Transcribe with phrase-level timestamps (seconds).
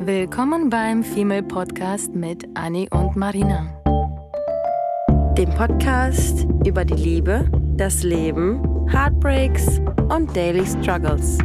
[0.00, 3.66] Willkommen beim Female Podcast mit Annie und Marina.
[5.36, 11.38] Dem Podcast über die Liebe, das Leben, Heartbreaks und Daily Struggles.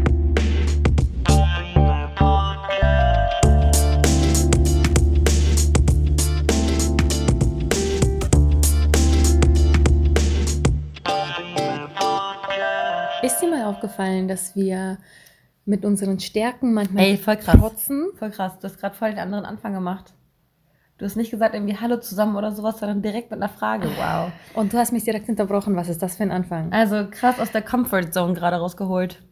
[13.24, 15.00] Ist dir mal aufgefallen, dass wir
[15.66, 17.56] mit unseren Stärken manchmal Ey, voll krass.
[17.58, 18.08] trotzen?
[18.16, 18.60] Voll krass.
[18.60, 20.14] Du hast gerade voll den anderen Anfang gemacht.
[20.98, 23.88] Du hast nicht gesagt irgendwie Hallo zusammen oder sowas, sondern direkt mit einer Frage.
[23.98, 24.32] Wow.
[24.54, 25.76] Und du hast mich direkt unterbrochen.
[25.76, 26.72] Was ist das für ein Anfang?
[26.72, 29.24] Also krass aus der Comfort Zone gerade rausgeholt.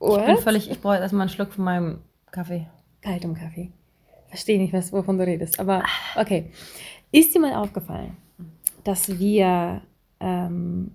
[0.00, 0.40] Ich bin What?
[0.40, 1.98] völlig, ich brauche jetzt erstmal einen Schluck von meinem
[2.30, 2.66] Kaffee.
[3.02, 3.72] Kaltem Kaffee.
[4.28, 5.58] Verstehe nicht, was, wovon du redest.
[5.60, 5.82] Aber
[6.16, 6.50] okay.
[7.10, 8.16] Ist dir mal aufgefallen,
[8.84, 9.80] dass wir
[10.20, 10.92] ähm,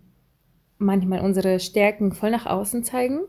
[0.77, 3.21] manchmal unsere Stärken voll nach außen zeigen,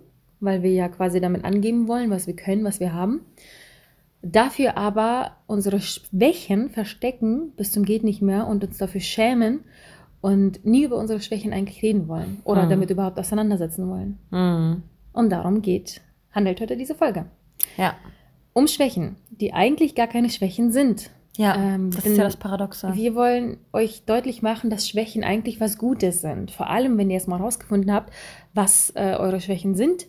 [0.45, 3.21] weil wir ja quasi damit angeben wollen, was wir können, was wir haben.
[4.23, 9.61] Dafür aber unsere Schwächen verstecken bis zum geht nicht mehr und uns dafür schämen
[10.23, 12.71] und nie über unsere Schwächen eigentlich reden wollen oder Mhm.
[12.71, 14.19] damit überhaupt auseinandersetzen wollen.
[14.31, 14.83] Mhm.
[15.13, 16.01] Und darum geht,
[16.33, 17.27] handelt heute diese Folge.
[17.77, 17.95] Ja.
[18.55, 21.11] Um Schwächen, die eigentlich gar keine Schwächen sind.
[21.37, 22.93] Ja, Ähm, das ist ja das Paradoxe.
[22.95, 26.53] Wir wollen euch deutlich machen, dass Schwächen eigentlich was Gutes sind.
[26.53, 28.13] Vor allem, wenn ihr es mal rausgefunden habt,
[28.55, 30.07] was äh, eure Schwächen sind.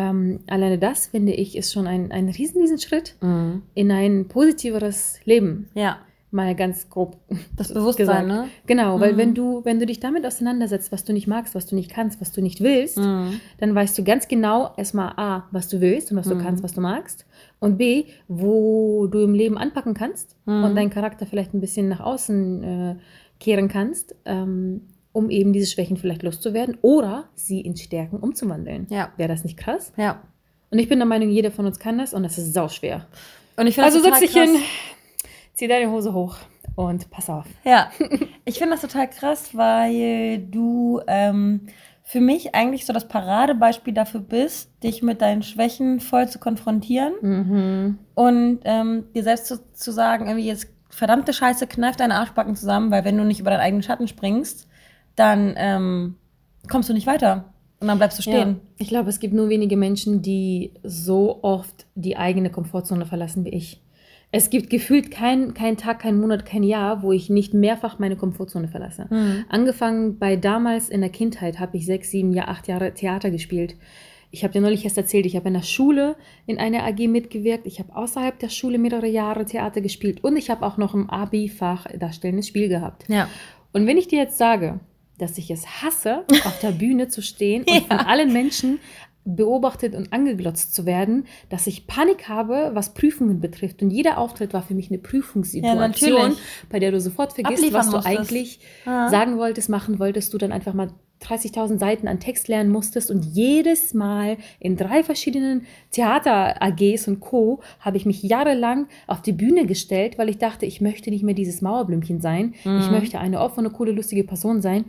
[0.00, 3.62] Ähm, alleine das, finde ich, ist schon ein, ein riesen, riesen Schritt Mhm.
[3.74, 5.68] in ein positiveres Leben.
[5.74, 5.98] Ja,
[6.30, 7.16] Mal ganz grob.
[7.56, 8.48] das Bewusstsein, ne?
[8.66, 9.16] Genau, weil Mhm.
[9.16, 12.20] wenn du, wenn du dich damit auseinandersetzt, was du nicht magst, was du nicht kannst,
[12.20, 13.40] was du nicht willst, Mhm.
[13.56, 16.40] dann weißt du ganz genau erstmal A, was du willst und was du Mhm.
[16.40, 17.24] kannst, was du magst.
[17.60, 20.64] Und B, wo du im Leben anpacken kannst Mhm.
[20.64, 22.96] und deinen Charakter vielleicht ein bisschen nach außen äh,
[23.40, 24.82] kehren kannst, ähm,
[25.18, 28.86] um eben diese Schwächen vielleicht loszuwerden oder sie in Stärken umzuwandeln.
[28.88, 29.12] Ja.
[29.16, 29.92] Wäre das nicht krass?
[29.96, 30.22] Ja.
[30.70, 33.06] Und ich bin der Meinung, jeder von uns kann das und das ist sauschwer.
[33.56, 34.56] Und ich finde Also das setz dich hin,
[35.54, 36.36] zieh deine Hose hoch
[36.76, 37.46] und pass auf.
[37.64, 37.90] Ja,
[38.44, 41.66] ich finde das total krass, weil du ähm,
[42.04, 47.12] für mich eigentlich so das Paradebeispiel dafür bist, dich mit deinen Schwächen voll zu konfrontieren
[47.20, 47.98] Mhm.
[48.14, 52.90] und ähm, dir selbst zu, zu sagen, irgendwie jetzt verdammte Scheiße, kneif deine Arschbacken zusammen,
[52.90, 54.68] weil wenn du nicht über deinen eigenen Schatten springst,
[55.18, 56.14] dann ähm,
[56.68, 58.48] kommst du nicht weiter und dann bleibst du stehen.
[58.48, 58.56] Ja.
[58.78, 63.50] Ich glaube, es gibt nur wenige Menschen, die so oft die eigene Komfortzone verlassen wie
[63.50, 63.80] ich.
[64.30, 68.16] Es gibt gefühlt keinen kein Tag, kein Monat, kein Jahr, wo ich nicht mehrfach meine
[68.16, 69.06] Komfortzone verlasse.
[69.08, 69.44] Mhm.
[69.48, 73.76] Angefangen bei damals in der Kindheit habe ich sechs, sieben, ja, acht Jahre Theater gespielt.
[74.30, 77.66] Ich habe dir neulich erst erzählt, ich habe in der Schule in einer AG mitgewirkt.
[77.66, 81.08] Ich habe außerhalb der Schule mehrere Jahre Theater gespielt und ich habe auch noch im
[81.08, 83.06] Abi-Fach darstellendes Spiel gehabt.
[83.08, 83.28] Ja.
[83.72, 84.80] Und wenn ich dir jetzt sage,
[85.18, 88.78] dass ich es hasse, auf der Bühne zu stehen und von allen Menschen
[89.24, 93.82] beobachtet und angeglotzt zu werden, dass ich Panik habe, was Prüfungen betrifft.
[93.82, 96.38] Und jeder Auftritt war für mich eine Ja, Prüfungssituation, natürlich.
[96.70, 98.18] bei der du sofort vergisst, Abliefern was du musstest.
[98.18, 99.08] eigentlich Ah.
[99.10, 100.88] sagen wolltest, machen wolltest, du dann einfach mal
[101.22, 107.60] 30.000 Seiten an Text lernen musstest und jedes Mal in drei verschiedenen Theater-AGs und Co.
[107.80, 111.34] habe ich mich jahrelang auf die Bühne gestellt, weil ich dachte, ich möchte nicht mehr
[111.34, 112.54] dieses Mauerblümchen sein.
[112.58, 112.90] Ich Mhm.
[112.92, 114.84] möchte eine offene, coole, lustige Person sein.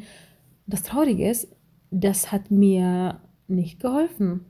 [0.68, 1.48] Das Traurige ist,
[1.92, 4.46] das hat mir nicht geholfen.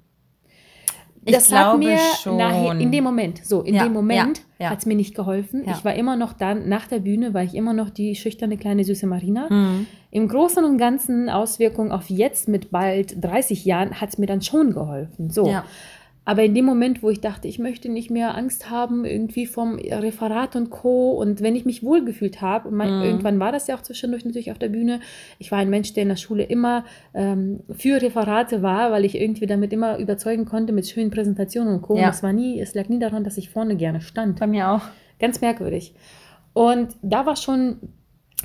[1.26, 2.38] Ich das hat glaube mir schon.
[2.38, 4.70] nachher, in dem Moment, so, in Ja, dem Moment ja, ja.
[4.70, 5.64] hat es mir nicht geholfen.
[5.66, 5.72] Ja.
[5.72, 8.84] Ich war immer noch dann, nach der Bühne war ich immer noch die schüchterne kleine
[8.84, 9.48] süße Marina.
[9.50, 9.88] Mhm.
[10.12, 14.42] Im Großen und Ganzen Auswirkungen auf jetzt mit bald 30 Jahren hat es mir dann
[14.42, 15.30] schon geholfen.
[15.30, 15.48] So.
[15.48, 15.64] Ja.
[16.26, 19.80] Aber in dem Moment, wo ich dachte, ich möchte nicht mehr Angst haben, irgendwie vom
[19.80, 21.12] Referat und Co.
[21.12, 22.82] Und wenn ich mich wohlgefühlt habe, Mhm.
[22.82, 25.00] irgendwann war das ja auch zwischendurch natürlich auf der Bühne.
[25.40, 26.86] Ich war ein Mensch, der in der Schule immer
[27.16, 31.82] ähm, für Referate war, weil ich irgendwie damit immer überzeugen konnte mit schönen Präsentationen und
[31.82, 31.98] Co.
[31.98, 32.06] Ja.
[32.06, 34.40] Und es war nie, es lag nie daran, dass ich vorne gerne stand.
[34.40, 34.82] Bei mir auch.
[35.20, 35.96] Ganz merkwürdig.
[36.54, 37.78] Und da war schon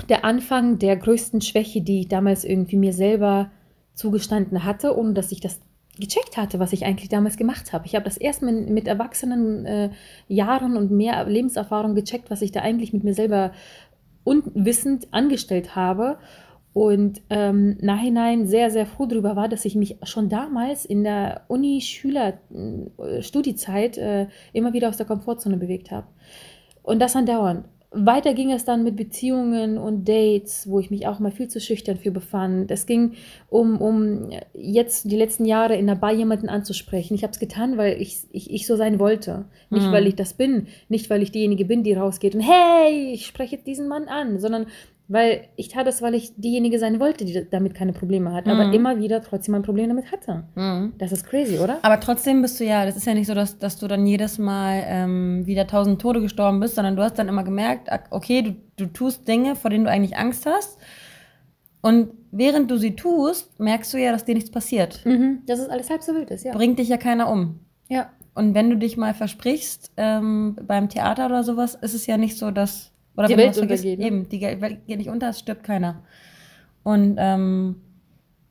[0.08, 3.50] der Anfang der größten Schwäche, die ich damals irgendwie mir selber
[3.92, 5.60] zugestanden hatte, ohne dass ich das
[5.98, 7.86] gecheckt hatte, was ich eigentlich damals gemacht habe.
[7.86, 9.90] Ich habe das erst mit, mit erwachsenen äh,
[10.28, 13.52] Jahren und mehr Lebenserfahrung gecheckt, was ich da eigentlich mit mir selber
[14.24, 16.18] unwissend angestellt habe.
[16.72, 21.44] Und ähm, nachhinein sehr, sehr froh darüber war, dass ich mich schon damals in der
[21.46, 26.08] Uni-Schüler-Studiezeit äh, immer wieder aus der Komfortzone bewegt habe.
[26.82, 27.66] Und das andauernd.
[27.94, 31.60] Weiter ging es dann mit Beziehungen und Dates, wo ich mich auch mal viel zu
[31.60, 32.70] schüchtern für befand.
[32.70, 33.12] Es ging
[33.48, 37.14] um, um jetzt die letzten Jahre in der Bar jemanden anzusprechen.
[37.14, 39.44] Ich habe es getan, weil ich, ich, ich so sein wollte.
[39.70, 39.92] Nicht, Mhm.
[39.92, 40.66] weil ich das bin.
[40.88, 44.40] Nicht, weil ich diejenige bin, die rausgeht und hey, ich spreche jetzt diesen Mann an,
[44.40, 44.66] sondern
[45.06, 48.64] Weil ich tat das, weil ich diejenige sein wollte, die damit keine Probleme hat, aber
[48.68, 48.72] Mhm.
[48.72, 50.44] immer wieder trotzdem ein Problem damit hatte.
[50.54, 50.94] Mhm.
[50.96, 51.78] Das ist crazy, oder?
[51.82, 54.38] Aber trotzdem bist du ja, das ist ja nicht so, dass, dass du dann jedes
[54.38, 58.40] Mal ähm, wieder tausend Tode gestorben bist, sondern du hast dann immer gemerkt, ak- okay,
[58.40, 60.78] du, du tust Dinge, vor denen du eigentlich Angst hast.
[61.82, 65.04] Und während du sie tust, merkst du ja, dass dir nichts passiert.
[65.04, 65.40] Mhm.
[65.46, 66.52] Dass es alles halb so wild ist, ja.
[66.54, 67.60] Bringt dich ja keiner um.
[67.90, 68.08] Ja.
[68.34, 72.38] Und wenn du dich mal versprichst ähm, beim Theater oder sowas, ist es ja nicht
[72.38, 74.06] so, dass oder Die Welt vergisst, untergeht, ne?
[74.06, 76.02] Eben, die Welt geht nicht unter, es stirbt keiner.
[76.82, 77.76] Und ähm,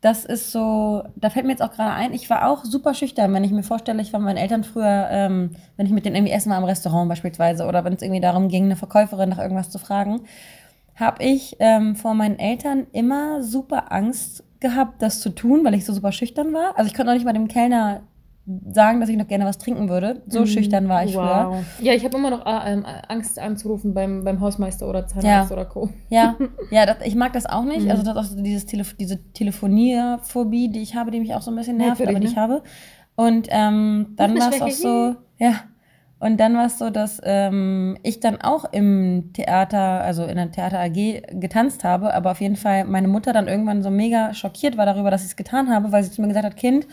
[0.01, 3.33] das ist so, da fällt mir jetzt auch gerade ein, ich war auch super schüchtern,
[3.33, 6.17] wenn ich mir vorstelle, ich war mit meinen Eltern früher, ähm, wenn ich mit denen
[6.17, 9.39] irgendwie essen war im Restaurant beispielsweise oder wenn es irgendwie darum ging, eine Verkäuferin nach
[9.39, 10.21] irgendwas zu fragen,
[10.95, 15.85] habe ich ähm, vor meinen Eltern immer super Angst gehabt, das zu tun, weil ich
[15.85, 16.77] so super schüchtern war.
[16.77, 18.01] Also ich konnte auch nicht mal dem Kellner
[18.45, 20.21] sagen, dass ich noch gerne was trinken würde.
[20.27, 21.49] So schüchtern war ich früher.
[21.49, 21.65] wow.
[21.81, 25.55] Ja, ich habe immer noch äh, ähm, Angst anzurufen beim, beim Hausmeister oder Zahnarzt Ja.
[25.55, 25.89] oder Co.
[26.09, 26.35] Ja,
[26.69, 27.85] ja das, ich mag das auch nicht.
[27.85, 27.91] Mhm.
[27.91, 31.41] Also das ist auch so dieses Telef diese Telefonierphobie, die ich habe, die mich auch
[31.41, 32.41] so ein bisschen nervt, Merkwürdig, aber die ich ne?
[32.41, 32.63] habe.
[33.15, 35.53] Und ähm, dann war es auch so, ja.
[36.19, 40.51] Und dann war es so, dass ähm, ich dann auch im Theater, also in der
[40.51, 44.77] Theater AG getanzt habe, aber auf jeden Fall meine Mutter dann irgendwann so mega schockiert
[44.77, 46.87] war darüber, dass ich es getan habe, weil sie zu mir gesagt hat, Kind,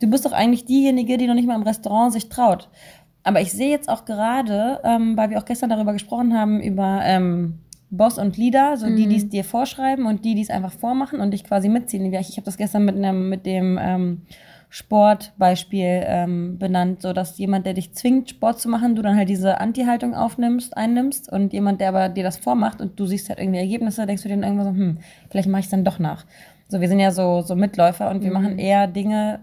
[0.00, 2.68] du bist doch eigentlich diejenige, die noch nicht mal im Restaurant sich traut.
[3.22, 7.00] Aber ich sehe jetzt auch gerade, ähm, weil wir auch gestern darüber gesprochen haben, über
[7.04, 7.60] ähm,
[7.90, 11.20] Boss und Leader, so die, die es dir vorschreiben und die, die es einfach vormachen
[11.20, 12.12] und dich quasi mitziehen.
[12.12, 14.22] Ich habe das gestern mit, einem, mit dem ähm,
[14.68, 19.28] Sportbeispiel ähm, benannt, so dass jemand, der dich zwingt, Sport zu machen, du dann halt
[19.28, 23.38] diese Anti-Haltung aufnimmst, einnimmst und jemand, der aber dir das vormacht und du siehst halt
[23.38, 24.98] irgendwie Ergebnisse, denkst du dir dann irgendwann so, hm,
[25.30, 26.26] vielleicht mache ich es dann doch nach.
[26.68, 29.40] So, wir sind ja so, so Mitläufer und wir machen eher Dinge,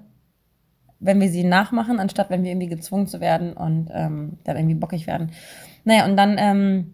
[1.01, 4.75] wenn wir sie nachmachen, anstatt wenn wir irgendwie gezwungen zu werden und ähm, dann irgendwie
[4.75, 5.31] bockig werden.
[5.83, 6.94] Naja, und dann ähm,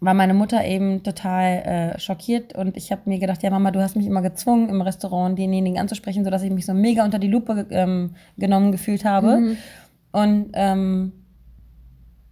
[0.00, 3.80] war meine Mutter eben total äh, schockiert und ich habe mir gedacht, ja Mama, du
[3.80, 7.28] hast mich immer gezwungen, im Restaurant denjenigen anzusprechen, sodass ich mich so mega unter die
[7.28, 9.56] Lupe ähm, genommen gefühlt habe.
[10.12, 11.12] Und ähm,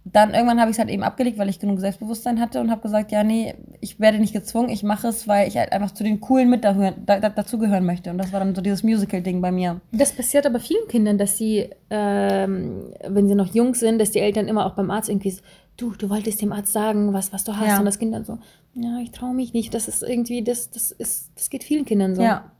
[0.03, 2.81] dann irgendwann habe ich es halt eben abgelegt, weil ich genug Selbstbewusstsein hatte und habe
[2.81, 6.03] gesagt, ja, nee, ich werde nicht gezwungen, ich mache es, weil ich halt einfach zu
[6.03, 6.73] den coolen mit da,
[7.05, 8.09] da, dazugehören möchte.
[8.09, 9.79] Und das war dann so dieses Musical-Ding bei mir.
[9.91, 14.19] Das passiert aber vielen Kindern, dass sie, ähm, wenn sie noch jung sind, dass die
[14.19, 15.41] Eltern immer auch beim Arzt irgendwie so,
[15.77, 17.67] du, du wolltest dem Arzt sagen, was, was du hast.
[17.67, 17.79] Ja.
[17.79, 18.39] Und das Kind dann so,
[18.73, 19.71] ja, ich traue mich nicht.
[19.73, 22.23] Das ist irgendwie, das, das ist, das geht vielen Kindern so.
[22.23, 22.51] Ja.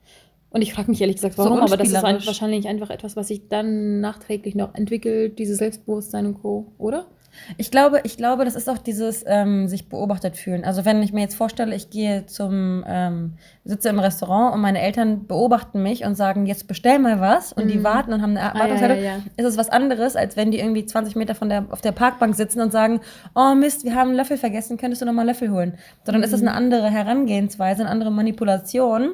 [0.52, 3.30] Und ich frage mich ehrlich gesagt, So warum, aber das ist wahrscheinlich einfach etwas, was
[3.30, 7.08] sich dann nachträglich noch entwickelt, dieses Selbstbewusstsein und Co., oder?
[7.58, 10.64] Ich glaube, ich glaube, das ist auch dieses ähm, sich beobachtet fühlen.
[10.64, 13.34] Also wenn ich mir jetzt vorstelle, ich gehe zum, ähm,
[13.64, 17.68] sitze im Restaurant und meine Eltern beobachten mich und sagen, jetzt bestell mal was und
[17.70, 19.04] die warten und haben eine Erwartungshaltung, Mhm.
[19.06, 19.24] Ah, ja, ja.
[19.38, 22.36] ist es was anderes, als wenn die irgendwie 20 Meter von der, auf der Parkbank
[22.36, 23.00] sitzen und sagen,
[23.36, 25.78] oh Mist, wir haben einen Löffel vergessen, könntest du noch mal einen Löffel holen?
[26.04, 26.48] Sondern ist es Mhm.
[26.50, 29.12] eine andere Herangehensweise, eine andere Manipulation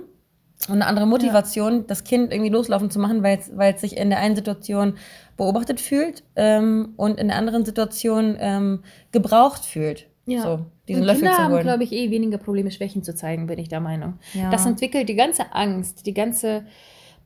[0.70, 3.40] und eine andere Motivation, das Kind irgendwie loslaufen zu machen, weil
[3.76, 4.96] es sich in der einen Situation
[5.38, 10.08] beobachtet fühlt ähm, und in der anderen Situation ähm, gebraucht fühlt.
[10.44, 11.64] So, diesen und Löffel Kinder zu haben, holen.
[11.64, 14.16] glaube ich, eh weniger Probleme, Schwächen zu zeigen, bin ich der Meinung.
[14.34, 14.50] Ja.
[14.50, 16.66] Das entwickelt die ganze Angst, die ganze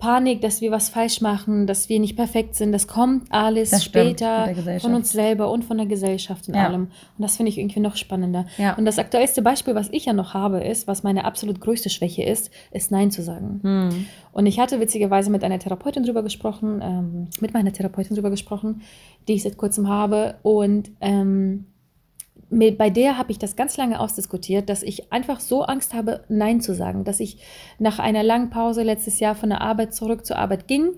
[0.02, 2.72] Panik, dass wir was falsch machen, dass wir nicht perfekt sind.
[2.72, 6.66] Das kommt alles Das später von uns selber und von der Gesellschaft und Ja.
[6.66, 6.86] allem.
[6.86, 8.48] Und das finde ich irgendwie noch spannender.
[8.58, 8.74] Ja.
[8.74, 12.24] Und das aktuellste Beispiel, was ich ja noch habe, ist, was meine absolut größte Schwäche
[12.24, 13.60] ist, ist Nein zu sagen.
[13.62, 14.06] Hm.
[14.34, 18.82] Und ich hatte witzigerweise mit einer Therapeutin drüber gesprochen, ähm, mit meiner Therapeutin drüber gesprochen,
[19.28, 20.34] die ich seit kurzem habe.
[20.42, 21.66] Und ähm,
[22.52, 26.26] mit, bei der habe ich das ganz lange ausdiskutiert, dass ich einfach so Angst habe,
[26.28, 27.04] Nein zu sagen.
[27.06, 27.38] Dass ich
[27.80, 30.92] nach einer langen Pause letztes Jahr von der Arbeit zurück zur Arbeit ging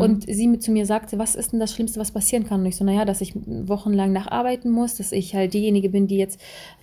[0.00, 2.60] und sie mit zu mir sagte, was ist denn das Schlimmste, was passieren kann?
[2.60, 6.18] Und ich so, naja, dass ich wochenlang nacharbeiten muss, dass ich halt diejenige bin, die
[6.18, 6.40] jetzt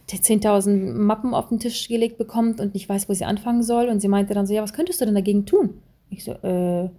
[0.10, 3.88] 10.000 Mappen auf den Tisch gelegt bekommt und nicht weiß, wo sie anfangen soll.
[3.90, 5.82] Und sie meinte dann so, ja, was könntest du denn dagegen tun?
[6.10, 6.90] Ich so, äh,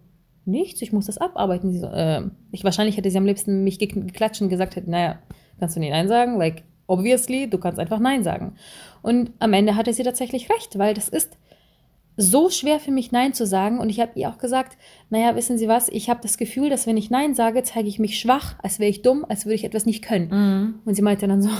[0.45, 1.73] nichts, ich muss das abarbeiten.
[1.73, 4.91] Sie so, äh, ich wahrscheinlich hätte sie am liebsten mich gek- geklatscht und gesagt hätte,
[4.91, 5.19] naja,
[5.59, 6.37] kannst du nicht Nein sagen?
[6.39, 8.57] Like, obviously, du kannst einfach Nein sagen.
[9.03, 11.37] Und am Ende hatte sie tatsächlich recht, weil das ist
[12.17, 13.79] so schwer für mich Nein zu sagen.
[13.79, 14.77] Und ich habe ihr auch gesagt,
[15.11, 17.99] naja, wissen Sie was, ich habe das Gefühl, dass wenn ich Nein sage, zeige ich
[17.99, 20.29] mich schwach, als wäre ich dumm, als würde ich etwas nicht können.
[20.29, 20.75] Mhm.
[20.85, 21.51] Und sie meinte dann so,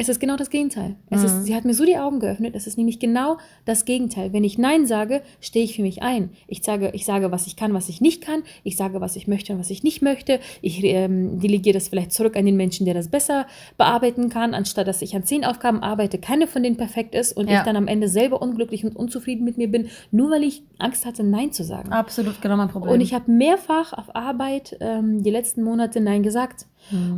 [0.00, 0.96] es ist genau das Gegenteil.
[1.10, 4.32] Es ist, sie hat mir so die Augen geöffnet, es ist nämlich genau das Gegenteil.
[4.32, 6.30] Wenn ich Nein sage, stehe ich für mich ein.
[6.46, 8.42] Ich sage, ich sage, was ich kann, was ich nicht kann.
[8.64, 10.40] Ich sage, was ich möchte und was ich nicht möchte.
[10.62, 14.88] Ich ähm, delegiere das vielleicht zurück an den Menschen, der das besser bearbeiten kann, anstatt
[14.88, 17.58] dass ich an zehn Aufgaben arbeite, keine von denen perfekt ist und Ja.
[17.58, 21.04] ich dann am Ende selber unglücklich und unzufrieden mit mir bin, nur weil ich Angst
[21.04, 21.92] hatte, Nein zu sagen.
[21.92, 22.94] Absolut genau mein Problem.
[22.94, 26.64] Und ich habe mehrfach auf Arbeit ähm, die letzten Monate Nein gesagt.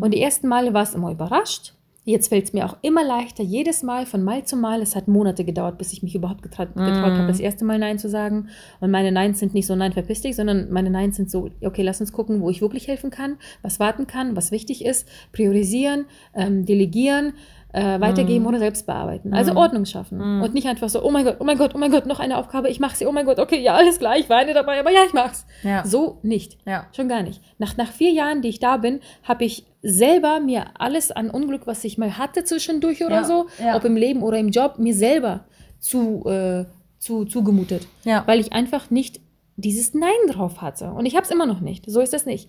[0.01, 1.75] Und die ersten Male war es immer überrascht.
[2.05, 4.83] Jetzt fällt es mir auch immer leichter, jedes Mal, von Mal zu Mal.
[4.83, 8.01] Es hat Monate gedauert, bis ich mich überhaupt getraut, getraut habe, das erste Mal Nein
[8.01, 8.49] zu sagen.
[8.81, 11.83] Und meine Neins sind nicht so Nein, verpiss dich, sondern meine Neins sind so, okay,
[11.83, 16.07] lass uns gucken, wo ich wirklich helfen kann, was warten kann, was wichtig ist, priorisieren,
[16.35, 17.35] ähm, delegieren,
[17.73, 19.33] äh, weitergeben oder selbst bearbeiten.
[19.33, 20.21] Also Ordnung schaffen.
[20.43, 22.37] Und nicht einfach so, oh mein Gott, oh mein Gott, oh mein Gott, noch eine
[22.37, 24.91] Aufgabe, ich mache sie, oh mein Gott, okay, ja, alles klar, ich weine dabei, aber
[24.91, 25.47] ja, ich mach's.
[25.63, 25.85] Ja.
[25.87, 26.59] So nicht.
[26.67, 26.87] Ja.
[26.95, 27.41] Schon gar nicht.
[27.59, 31.67] Nach, nach vier Jahren, die ich da bin, habe ich selber mir alles an Unglück,
[31.67, 33.77] was ich mal hatte zwischendurch oder Ja, so, ja.
[33.77, 35.45] ob im Leben oder im Job, mir selber
[35.79, 36.67] zu, äh,
[36.99, 37.87] zu, zugemutet.
[38.05, 38.23] Ja.
[38.27, 39.21] Weil ich einfach nicht
[39.57, 40.91] dieses Nein drauf hatte.
[40.93, 41.85] Und ich habe es immer noch nicht.
[41.91, 42.49] So ist das nicht.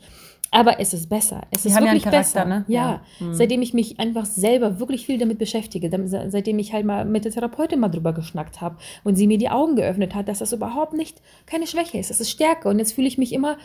[0.55, 1.41] Aber es ist besser.
[1.50, 2.45] Es Die ist ja wirklich Charakter, besser.
[2.45, 2.63] ne?
[2.67, 3.01] Ja.
[3.19, 3.25] Ja.
[3.25, 3.33] Mhm.
[3.33, 5.89] Seitdem ich mich einfach selber wirklich viel damit beschäftige,
[6.27, 9.50] seitdem ich halt mal mit der Therapeutin mal drüber geschnackt habe und sie mir die
[9.50, 12.12] Augen geöffnet hat, dass das überhaupt nicht keine Schwäche ist.
[12.12, 12.69] Das ist Stärke.
[12.69, 13.57] Und jetzt fühle ich mich immer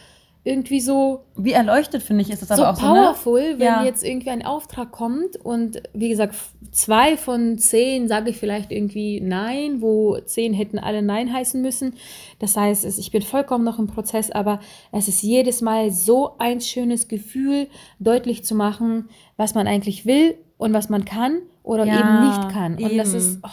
[0.49, 2.87] irgendwie so Wie erleuchtet, finde ich, ist das so aber auch so.
[2.87, 2.93] Ne?
[2.93, 3.85] powerful, wenn Ja.
[3.85, 6.35] jetzt irgendwie ein Auftrag kommt und wie gesagt,
[6.73, 11.95] zwei von zehn sage ich vielleicht irgendwie nein, wo zehn hätten alle nein heißen müssen.
[12.38, 16.61] Das heißt, ich bin vollkommen noch im Prozess, aber es ist jedes Mal so ein
[16.61, 17.69] schönes Gefühl,
[18.00, 22.49] deutlich zu machen, was man eigentlich will und was man kann oder Ja, eben nicht
[22.52, 22.75] kann.
[22.76, 23.19] Und das eben.
[23.19, 23.49] ist, oh,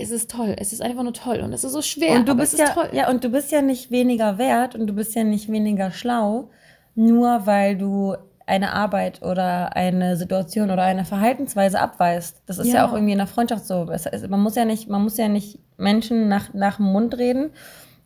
[0.00, 0.54] es ist toll.
[0.58, 2.16] Es ist einfach nur toll und es ist so schwer.
[2.16, 2.88] Und du bist es ist ja, toll.
[2.92, 6.50] ja, und du bist ja nicht weniger wert und du bist ja nicht weniger schlau,
[6.94, 8.16] nur weil du
[8.46, 12.42] eine Arbeit oder eine Situation oder eine Verhaltensweise abweist.
[12.46, 12.88] Das ist ja, Ja.
[12.88, 13.88] auch irgendwie in der Freundschaft so.
[13.92, 17.16] Es ist, man muss ja nicht, man muss ja nicht Menschen nach, nach dem Mund
[17.16, 17.50] reden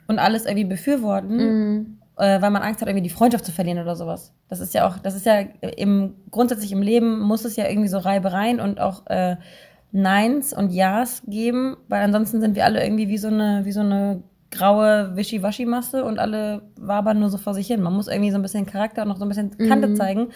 [0.06, 1.98] und alles irgendwie befürworten, Mhm.
[2.18, 4.32] äh, weil man Angst hat, irgendwie die Freundschaft zu verlieren oder sowas.
[4.50, 5.40] Das ist ja auch, das ist ja
[5.78, 9.36] im grundsätzlich im Leben muss es ja irgendwie so Reibereien und auch äh,
[9.94, 13.78] Neins und Ja's geben, weil ansonsten sind wir alle irgendwie wie so eine, wie so
[13.78, 17.80] eine graue Wischiwaschi-Masse und alle wabern nur so vor sich hin.
[17.80, 20.30] Man muss irgendwie so ein bisschen Charakter und noch so ein bisschen Kante zeigen,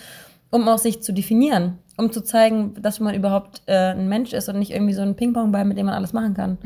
[0.51, 4.49] um auch sich zu definieren, um zu zeigen, dass man überhaupt äh, ein Mensch ist
[4.49, 6.59] und nicht irgendwie so ein Ping-Pong-Ball, mit dem man alles machen kann,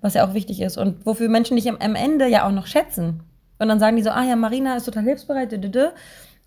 [0.00, 2.68] was ja auch wichtig ist und wofür Menschen dich am, am Ende ja auch noch
[2.68, 3.24] schätzen.
[3.58, 5.86] Und dann sagen die so, ah ja, Marina ist total hilfsbereit, dü, dü, dü.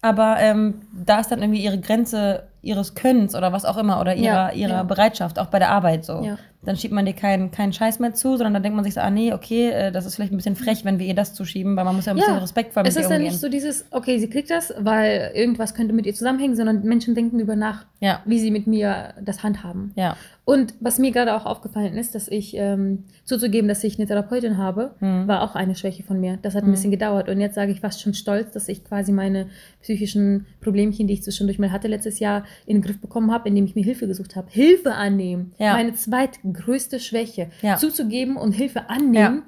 [0.01, 4.15] aber ähm, da ist dann irgendwie ihre Grenze ihres Könnens oder was auch immer oder
[4.15, 4.83] ihrer, Ja, ihrer ja.
[4.83, 6.21] Bereitschaft, auch bei der Arbeit so.
[6.23, 6.37] Ja.
[6.61, 8.99] Dann schiebt man dir keinen keinen Scheiß mehr zu, sondern dann denkt man sich so,
[8.99, 11.77] ah nee, okay, äh, das ist vielleicht ein bisschen frech, wenn wir ihr das zuschieben,
[11.77, 13.31] weil man muss ja ein bisschen respektvoll mit es ihr ist ja umgehen.
[13.31, 17.15] nicht so dieses, okay, sie kriegt das, weil irgendwas könnte mit ihr zusammenhängen, sondern Menschen
[17.15, 17.85] denken über nach,
[18.25, 19.93] wie sie mit mir das handhaben.
[19.95, 20.17] ja.
[20.45, 24.57] Und was mir gerade auch aufgefallen ist, dass ich ähm, zuzugeben, dass ich eine Therapeutin
[24.57, 25.27] habe, Mhm.
[25.27, 26.39] war auch eine Schwäche von mir.
[26.41, 27.29] Das hat ein bisschen gedauert.
[27.29, 29.45] Und jetzt sage ich fast schon stolz, dass ich quasi meine
[29.83, 33.65] psychischen Problemchen, die ich zwischendurch mal hatte letztes Jahr, in den Griff bekommen habe, indem
[33.65, 34.48] ich mir Hilfe gesucht habe.
[34.50, 35.53] Hilfe annehmen.
[35.58, 35.74] Ja.
[35.74, 37.50] Meine zweitgrößte Schwäche.
[37.62, 37.77] Ja.
[37.77, 39.44] Zuzugeben und Hilfe annehmen.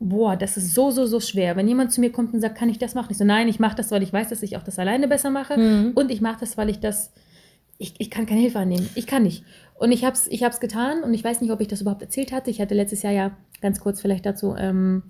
[0.00, 1.56] Boah, das ist so, so, so schwer.
[1.56, 3.08] Wenn jemand zu mir kommt und sagt, kann ich das machen?
[3.10, 5.30] Ich so, nein, ich mache das, weil ich weiß, dass ich auch das alleine besser
[5.30, 5.56] mache.
[5.56, 5.92] Mhm.
[5.94, 7.12] Und ich mache das, weil ich das,
[7.78, 8.88] ich, ich kann keine Hilfe annehmen.
[8.96, 9.44] Ich kann nicht.
[9.76, 12.02] Und ich habe es ich hab's getan und ich weiß nicht, ob ich das überhaupt
[12.02, 12.50] erzählt hatte.
[12.50, 15.02] Ich hatte letztes Jahr ja ganz kurz vielleicht dazu ähm,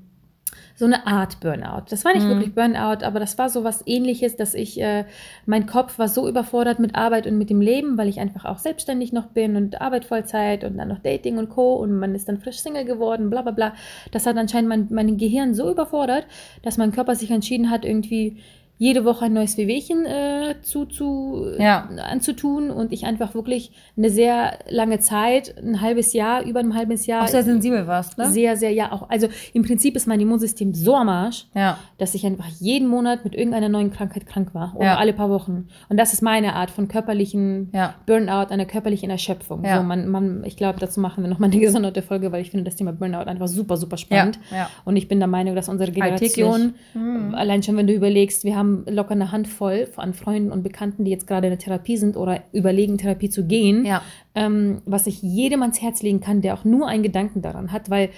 [0.74, 1.84] so eine Art Burnout.
[1.90, 5.04] Das war nicht wirklich Burnout, aber das war so was ähnliches, dass ich, äh,
[5.46, 8.58] mein Kopf war so überfordert mit Arbeit und mit dem Leben, weil ich einfach auch
[8.58, 11.74] selbstständig noch bin und Arbeit Vollzeit und dann noch Dating und Co.
[11.74, 13.74] Und man ist dann frisch Single geworden, bla bla bla.
[14.12, 16.26] Das hat anscheinend mein, mein Gehirn so überfordert,
[16.62, 18.38] dass mein Körper sich entschieden hat, irgendwie
[18.76, 21.88] jede Woche ein neues Wehwehchen äh, zu, zu, Ja.
[22.10, 27.06] anzutun und ich einfach wirklich eine sehr lange Zeit, ein halbes Jahr, über ein halbes
[27.06, 28.28] Jahr, Auch sehr sensibel warst, ne?
[28.30, 29.08] sehr, sehr, ja, auch.
[29.08, 31.78] Also im Prinzip ist mein Immunsystem so am Arsch, ja.
[31.98, 34.72] dass ich einfach jeden Monat mit irgendeiner neuen Krankheit krank war.
[34.76, 34.96] Oder Ja.
[34.96, 35.68] alle paar Wochen.
[35.88, 37.70] Und das ist meine Art von körperlichen.
[38.06, 39.64] Burnout, einer körperlichen Erschöpfung.
[39.64, 42.64] So, man, man, ich glaube, dazu machen wir nochmal eine gesonderte Folge, weil ich finde
[42.64, 44.38] das Thema Burnout einfach super, super spannend.
[44.84, 45.92] Und ich bin der Meinung, dass unsere.
[45.92, 47.34] Generation, Mhm.
[47.34, 51.10] allein schon wenn du überlegst, wir haben locker eine Handvoll an Freunden und Bekannten, die
[51.10, 54.02] jetzt gerade in der Therapie sind oder überlegen, Therapie zu gehen Ja.
[54.34, 57.90] ähm, was ich jedem ans Herz legen kann, der auch nur einen Gedanken daran hat,
[57.90, 58.10] weil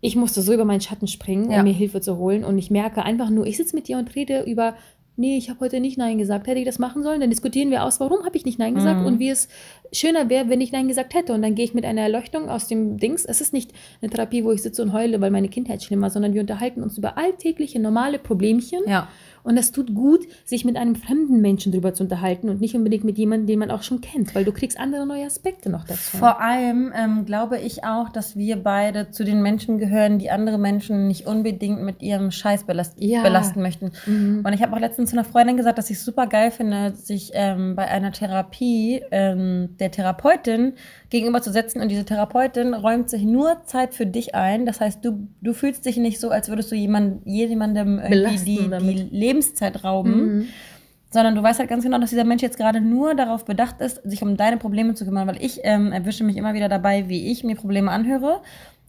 [0.00, 1.58] ich musste so über meinen Schatten springen, Ja.
[1.58, 4.14] um mir Hilfe zu holen und ich merke einfach nur, ich sitze mit dir und
[4.14, 4.74] rede über,
[5.16, 7.84] nee, ich habe heute nicht Nein gesagt, hätte ich das machen sollen, dann diskutieren wir
[7.84, 9.06] aus, warum habe ich nicht Nein gesagt Mhm.
[9.06, 9.48] und wie es
[9.92, 12.66] schöner wäre, wenn ich Nein gesagt hätte und dann gehe ich mit einer Erleuchtung aus
[12.66, 13.70] dem Dings, es ist nicht
[14.02, 16.82] eine Therapie, wo ich sitze und heule, weil meine Kindheit schlimm war, sondern wir unterhalten
[16.82, 19.08] uns über alltägliche, normale Problemchen Ja.
[19.44, 23.04] Und es tut gut, sich mit einem fremden Menschen drüber zu unterhalten und nicht unbedingt
[23.04, 26.16] mit jemandem, den man auch schon kennt, weil du kriegst andere neue Aspekte noch dazu.
[26.16, 30.58] Vor allem ähm, glaube ich auch, dass wir beide zu den Menschen gehören, die andere
[30.58, 33.22] Menschen nicht unbedingt mit ihrem Scheiß belast Ja.
[33.22, 33.92] belasten möchten.
[34.06, 34.42] Mhm.
[34.44, 36.94] Und ich habe auch letztens zu einer Freundin gesagt, dass ich es super geil finde,
[36.94, 40.72] sich ähm, bei einer Therapie ähm, der Therapeutin
[41.10, 44.66] gegenüberzusetzen und diese Therapeutin räumt sich nur Zeit für dich ein.
[44.66, 48.70] Das heißt, du, du fühlst dich nicht so, als würdest du jemand, jemandem die, die
[48.70, 49.12] damit.
[49.34, 50.48] Lebenszeit rauben Mhm.
[51.10, 54.00] sondern du weißt halt ganz genau, dass dieser Mensch jetzt gerade nur darauf bedacht ist,
[54.02, 57.30] sich um deine Probleme zu kümmern, weil ich ähm, erwische mich immer wieder dabei, wie
[57.30, 58.40] ich mir Probleme anhöre,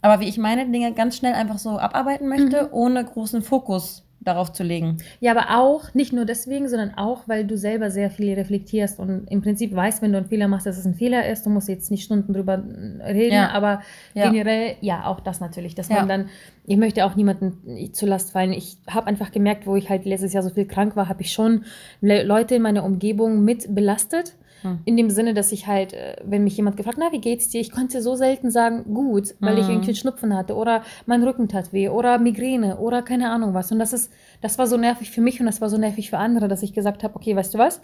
[0.01, 2.69] aber wie ich meine Dinge ganz schnell einfach so abarbeiten möchte, Mhm.
[2.71, 4.97] ohne großen Fokus darauf zu legen.
[5.19, 9.27] Ja, aber auch, nicht nur deswegen, sondern auch, weil du selber sehr viel reflektierst und
[9.29, 11.45] im Prinzip weißt, wenn du einen Fehler machst, dass es ein Fehler ist.
[11.45, 12.63] Du musst jetzt nicht Stunden drüber
[13.05, 13.49] reden, Ja.
[13.51, 13.81] aber
[14.13, 14.29] Ja.
[14.29, 15.97] generell, ja, auch das natürlich, dass Ja.
[15.97, 16.29] man dann,
[16.65, 18.51] ich möchte auch niemanden zu Last fallen.
[18.53, 21.31] Ich habe einfach gemerkt, wo ich halt letztes Jahr so viel krank war, habe ich
[21.31, 21.65] schon
[22.01, 24.35] Le Leute in meiner Umgebung mit belastet.
[24.61, 24.79] Hm.
[24.85, 27.61] In dem Sinne, dass ich halt, äh, wenn mich jemand gefragt, na, wie geht's dir?
[27.61, 29.71] Ich konnte so selten sagen, gut, weil ich Mhm.
[29.71, 33.71] irgendwie einen Schnupfen hatte oder mein Rücken tat weh oder Migräne oder keine Ahnung was.
[33.71, 36.17] Und das ist, das war so nervig für mich und das war so nervig für
[36.17, 37.81] andere, dass ich gesagt habe, okay, weißt du was?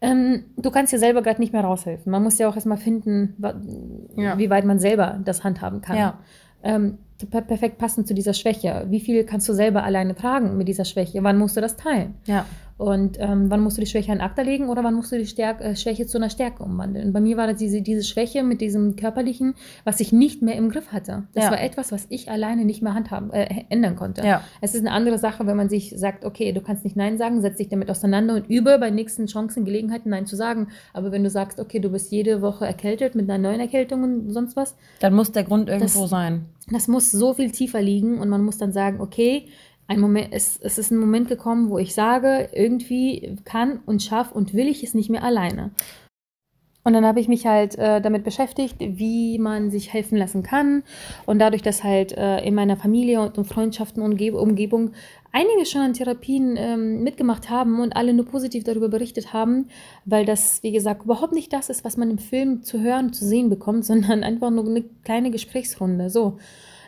[0.00, 2.10] Ähm, du kannst dir selber gerade nicht mehr raushelfen.
[2.10, 3.36] Man muss ja auch erstmal finden,
[4.16, 4.38] Ja.
[4.38, 5.96] wie weit man selber das handhaben kann.
[5.96, 6.18] Ja.
[6.62, 6.98] Ähm,
[7.30, 8.86] per perfekt passend zu dieser Schwäche.
[8.88, 11.22] Wie viel kannst du selber alleine tragen mit dieser Schwäche?
[11.22, 12.14] Wann musst du das teilen?
[12.26, 12.46] Ja.
[12.78, 15.26] Und ähm, wann musst du die Schwäche an Akta legen oder wann musst du die
[15.26, 17.06] Stärk äh, Schwäche zu einer Stärke umwandeln?
[17.08, 20.56] Und bei mir war das diese, diese Schwäche mit diesem körperlichen, was ich nicht mehr
[20.56, 21.24] im Griff hatte.
[21.34, 21.50] Das Ja.
[21.52, 24.26] war etwas, was ich alleine nicht mehr handhaben, äh, ändern konnte.
[24.26, 24.42] Ja.
[24.60, 27.40] Es ist eine andere Sache, wenn man sich sagt, okay, du kannst nicht Nein sagen,
[27.40, 30.68] setz dich damit auseinander und übe bei nächsten Chancen, Gelegenheiten Nein zu sagen.
[30.92, 34.30] Aber wenn du sagst, okay, du bist jede Woche erkältet mit einer neuen Erkältung und
[34.32, 36.46] sonst was, Dann muss der Grund irgendwo Das- sein.
[36.70, 39.46] das muss so viel tiefer liegen und man muss dann sagen, okay,
[39.88, 44.34] ein Moment, es, es ist ein Moment gekommen, wo ich sage, irgendwie kann und schaffe
[44.34, 45.72] und will ich es nicht mehr alleine.
[46.84, 50.82] Und dann habe ich mich halt äh, damit beschäftigt, wie man sich helfen lassen kann.
[51.26, 54.90] Und dadurch, dass halt äh, in meiner Familie und in Freundschaften und Umgeb Umgebung
[55.30, 59.68] einige schon an Therapien ähm, mitgemacht haben und alle nur positiv darüber berichtet haben,
[60.04, 63.24] weil das, wie gesagt, überhaupt nicht das ist, was man im Film zu hören, zu
[63.24, 66.10] sehen bekommt, sondern einfach nur eine kleine Gesprächsrunde.
[66.10, 66.38] So.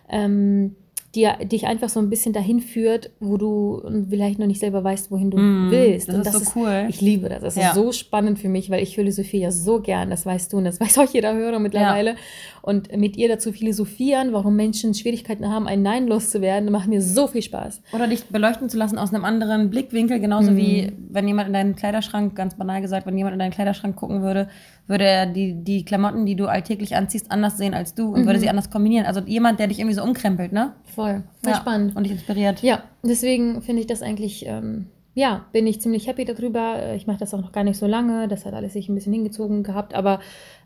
[0.08, 0.74] Ähm,
[1.14, 5.10] die dich einfach so ein bisschen dahin führt, wo du vielleicht noch nicht selber weißt,
[5.10, 6.08] wohin du Mm, willst.
[6.08, 6.86] das und ist so cool.
[6.88, 7.40] Ich liebe das.
[7.42, 7.68] Das Ja.
[7.68, 10.64] ist so spannend für mich, weil ich Philosophie ja so gern, das weißt du und
[10.64, 12.16] das weiß auch jeder Hörer mittlerweile.
[12.62, 17.26] Und mit ihr dazu philosophieren, warum Menschen Schwierigkeiten haben, ein Nein loszuwerden, macht mir so
[17.26, 17.82] viel Spaß.
[17.92, 20.56] Oder dich beleuchten zu lassen aus einem anderen Blickwinkel, genauso Mhm.
[20.56, 24.22] wie wenn jemand in deinen Kleiderschrank, ganz banal gesagt, wenn jemand in deinen Kleiderschrank gucken
[24.22, 24.48] würde,
[24.86, 28.26] würde er die, die Klamotten, die du alltäglich anziehst, anders sehen als du und Mhm.
[28.26, 29.06] würde sie anders kombinieren.
[29.06, 30.72] Also jemand, der dich irgendwie so umkrempelt, ne?
[30.94, 31.54] Voll, voll Ja.
[31.56, 31.96] spannend.
[31.96, 32.62] Und dich inspiriert.
[32.62, 36.76] Ja, deswegen finde ich das eigentlich, ähm, ja, bin ich ziemlich happy darüber.
[36.82, 38.26] Äh, Ich mache das auch noch gar nicht so lange.
[38.28, 40.20] Das hat alles sich ein bisschen hingezogen gehabt, aber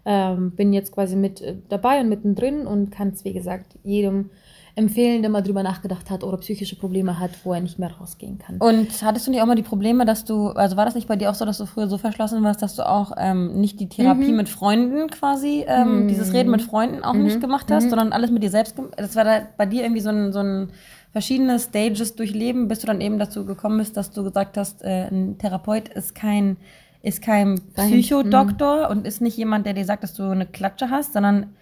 [0.07, 4.31] ähm, bin jetzt quasi mit äh, dabei und mittendrin und kann es, wie gesagt, jedem
[4.79, 8.39] empfehlen, der mal drüber nachgedacht hat oder psychische Probleme hat, wo er nicht mehr rausgehen
[8.39, 8.57] kann.
[8.59, 11.17] Und hattest du nicht auch mal die Probleme, dass du, also war das nicht bei
[11.17, 13.89] dir auch so, dass du früher so verschlossen warst, dass du auch ähm, nicht die
[13.89, 14.37] Therapie Mhm.
[14.37, 16.09] mit Freunden quasi, ähm, Mhm.
[16.09, 17.25] dieses Reden mit Freunden auch Mhm.
[17.25, 17.91] nicht gemacht hast, Mhm.
[17.91, 18.95] sondern alles mit dir selbst gemacht?
[18.97, 20.69] Das war da bei dir irgendwie so ein, so ein
[21.13, 25.09] verschiedene Stages durchleben, bis du dann eben dazu gekommen bist, dass du gesagt hast, äh,
[25.11, 26.57] ein Therapeut ist kein
[27.01, 30.91] ist kein Kein- Psychodoktor und ist nicht jemand, der dir sagt, dass du eine Klatsche
[30.91, 31.55] hast, sondern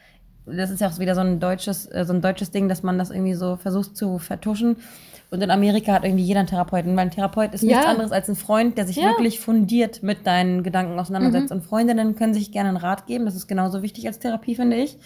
[0.46, 2.98] das ist ja auch wieder so ein deutsches, äh, so ein deutsches Ding, dass man
[2.98, 4.76] das irgendwie so versucht zu vertuschen.
[5.30, 7.90] Und in Amerika hat irgendwie jeder einen Therapeuten, weil ein Therapeut ist nichts Ja.
[7.90, 9.06] anderes als ein Freund, der sich Ja.
[9.08, 11.50] wirklich fundiert mit deinen Gedanken auseinandersetzt.
[11.50, 13.24] Und Freundinnen können sich gerne einen Rat geben.
[13.24, 14.96] Das ist genauso wichtig als Therapie, finde ich.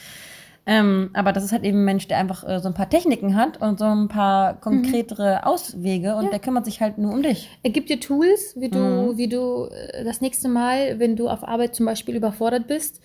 [0.67, 3.35] Ähm, aber das ist halt eben ein Mensch, der einfach äh, so ein paar Techniken
[3.35, 6.31] hat und so ein paar konkretere Auswege und Ja.
[6.31, 7.49] der kümmert sich halt nur um dich.
[7.63, 9.17] Er gibt dir Tools, wie du, Mhm.
[9.17, 13.01] wie du äh, das nächste Mal, wenn du auf Arbeit zum Beispiel überfordert bist,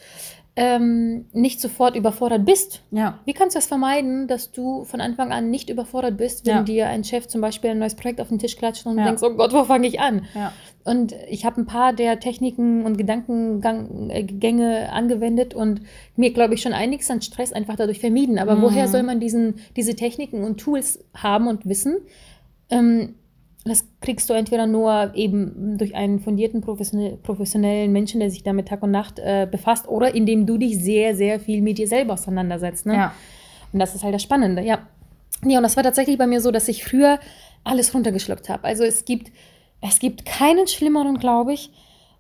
[0.57, 2.81] ähm, nicht sofort überfordert bist.
[2.91, 3.19] Ja.
[3.25, 6.63] Wie kannst du es vermeiden, dass du von Anfang an nicht überfordert bist, wenn Ja.
[6.63, 9.03] dir ein Chef zum Beispiel ein neues Projekt auf den Tisch klatscht und Ja.
[9.03, 10.21] du denkst, oh Gott, wo fange ich an?
[10.85, 15.81] Und ich habe ein paar der Techniken und Gedankengänge angewendet und
[16.15, 18.37] mir, glaube ich, schon einiges an Stress einfach dadurch vermieden.
[18.39, 18.61] Aber Mhm.
[18.61, 21.97] woher soll man diesen, diese Techniken und Tools haben und wissen?
[22.69, 23.15] Ähm,
[23.67, 28.67] das kriegst du entweder nur eben durch einen fundierten professionell, professionellen Menschen, der sich damit
[28.67, 32.13] Tag und Nacht äh, befasst, oder indem du dich sehr, sehr viel mit dir selber
[32.13, 32.85] auseinandersetzt.
[32.85, 32.93] Ne?
[32.93, 33.13] Ja.
[33.73, 34.87] Und das ist halt das Spannende, ja.
[35.43, 37.19] Ja, und das war tatsächlich bei mir so, dass ich früher
[37.63, 38.63] alles runtergeschluckt habe.
[38.63, 39.31] Also es gibt,
[39.81, 41.71] es gibt keinen Schlimmeren, glaube ich,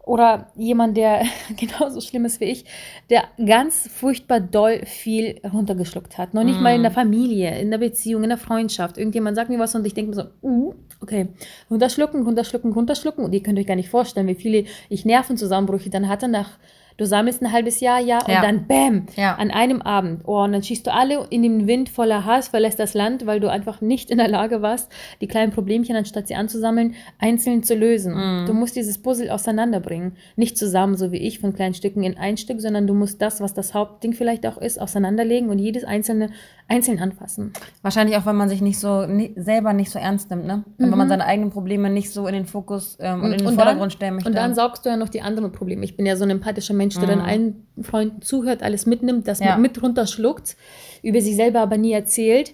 [0.05, 1.23] oder jemand, der
[1.57, 2.65] genauso schlimm ist wie ich,
[3.09, 6.33] der ganz furchtbar doll viel runtergeschluckt hat.
[6.33, 8.97] Noch nicht mal in der Familie, in der Beziehung, in der Freundschaft.
[8.97, 11.27] Irgendjemand sagt mir was und ich denke mir so, uh, okay,
[11.69, 13.25] runterschlucken, runterschlucken, runterschlucken.
[13.25, 16.57] Und ihr könnt euch gar nicht vorstellen, wie viele ich Nervenzusammenbrüche dann hatte nach
[16.97, 18.41] Du sammelst ein halbes Jahr, ja, und Ja.
[18.41, 19.35] dann bäm, Ja.
[19.35, 20.21] an einem Abend.
[20.25, 23.39] Oh, und dann schießt du alle in den Wind voller Hass, verlässt das Land, weil
[23.41, 27.75] du einfach nicht in der Lage warst, die kleinen Problemchen, anstatt sie anzusammeln, einzeln zu
[27.75, 28.13] lösen.
[28.13, 28.45] Mhm.
[28.45, 30.13] Du musst dieses Puzzle auseinanderbringen.
[30.37, 33.41] Nicht zusammen, so wie ich, von kleinen Stücken in ein Stück, sondern du musst das,
[33.41, 36.29] was das Hauptding vielleicht auch ist, auseinanderlegen und jedes einzelne
[36.67, 37.53] einzeln anfassen.
[37.83, 40.63] Wahrscheinlich auch, wenn man sich nicht so ni selber nicht so ernst nimmt, ne?
[40.79, 43.53] Und Wenn man seine eigenen Probleme nicht so in den Fokus ähm, und in den
[43.53, 44.29] Vordergrund stellen möchte.
[44.29, 45.83] Und dann saugst du ja noch die anderen Probleme.
[45.85, 49.39] Ich bin ja so ein empathischer Mensch, der dann allen Freunden zuhört, alles mitnimmt, das
[49.39, 49.57] Ja.
[49.57, 50.55] mit, runterschluckt,
[51.03, 52.53] über sich selber aber nie erzählt.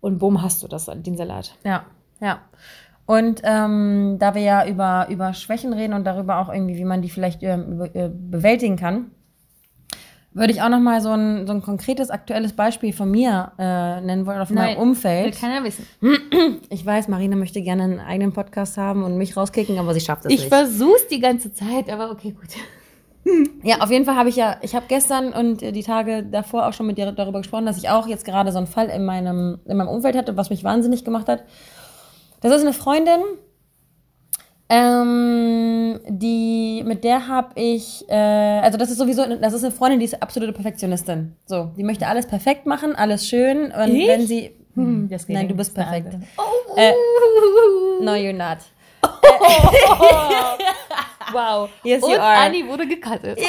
[0.00, 1.56] Und bumm, hast du das, den Salat.
[1.64, 1.84] Ja,
[2.20, 2.40] ja.
[3.06, 7.02] Und ähm, da wir ja über, über Schwächen reden und darüber auch irgendwie, wie man
[7.02, 9.10] die vielleicht ähm, über, äh, bewältigen kann,
[10.34, 14.00] würde ich auch noch mal so ein, so ein konkretes aktuelles Beispiel von mir äh,
[14.00, 15.38] nennen wollen, auf meinem Will Umfeld.
[15.40, 15.86] keiner wissen.
[16.68, 20.24] Ich weiß, Marina möchte gerne einen eigenen Podcast haben und mich rauskicken, aber sie schafft
[20.26, 20.48] es Ich nicht.
[20.48, 22.48] versuch's die ganze Zeit, aber okay, gut.
[23.62, 26.74] Ja, auf jeden Fall habe ich ja, ich habe gestern und die Tage davor auch
[26.74, 29.60] schon mit dir darüber gesprochen, dass ich auch jetzt gerade so einen Fall in meinem,
[29.64, 31.42] in meinem Umfeld hatte, was mich wahnsinnig gemacht hat.
[32.42, 33.20] Das ist eine Freundin,
[34.74, 40.00] ähm, die, mit der habe ich, äh, also das ist sowieso, das ist eine Freundin,
[40.00, 41.36] die ist absolute Perfektionistin.
[41.46, 43.70] So, die möchte alles perfekt machen, alles schön.
[43.72, 44.08] Und Ich?
[44.08, 46.06] wenn sie, Hm, geht nein, du bist perfekt.
[46.14, 46.22] andere.
[46.76, 46.92] Äh,
[48.00, 48.58] no, you're not.
[51.32, 51.68] Wow.
[51.82, 52.36] Yes, you Und are.
[52.46, 53.38] Anni wurde gecuttet.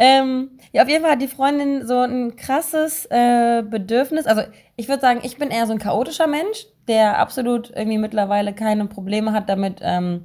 [0.00, 4.26] Ähm, ja, auf jeden Fall hat die Freundin so ein krasses äh, Bedürfnis.
[4.26, 4.42] Also
[4.76, 8.86] ich würde sagen, ich bin eher so ein chaotischer Mensch, der absolut irgendwie mittlerweile keine
[8.86, 10.24] Probleme hat damit, ähm,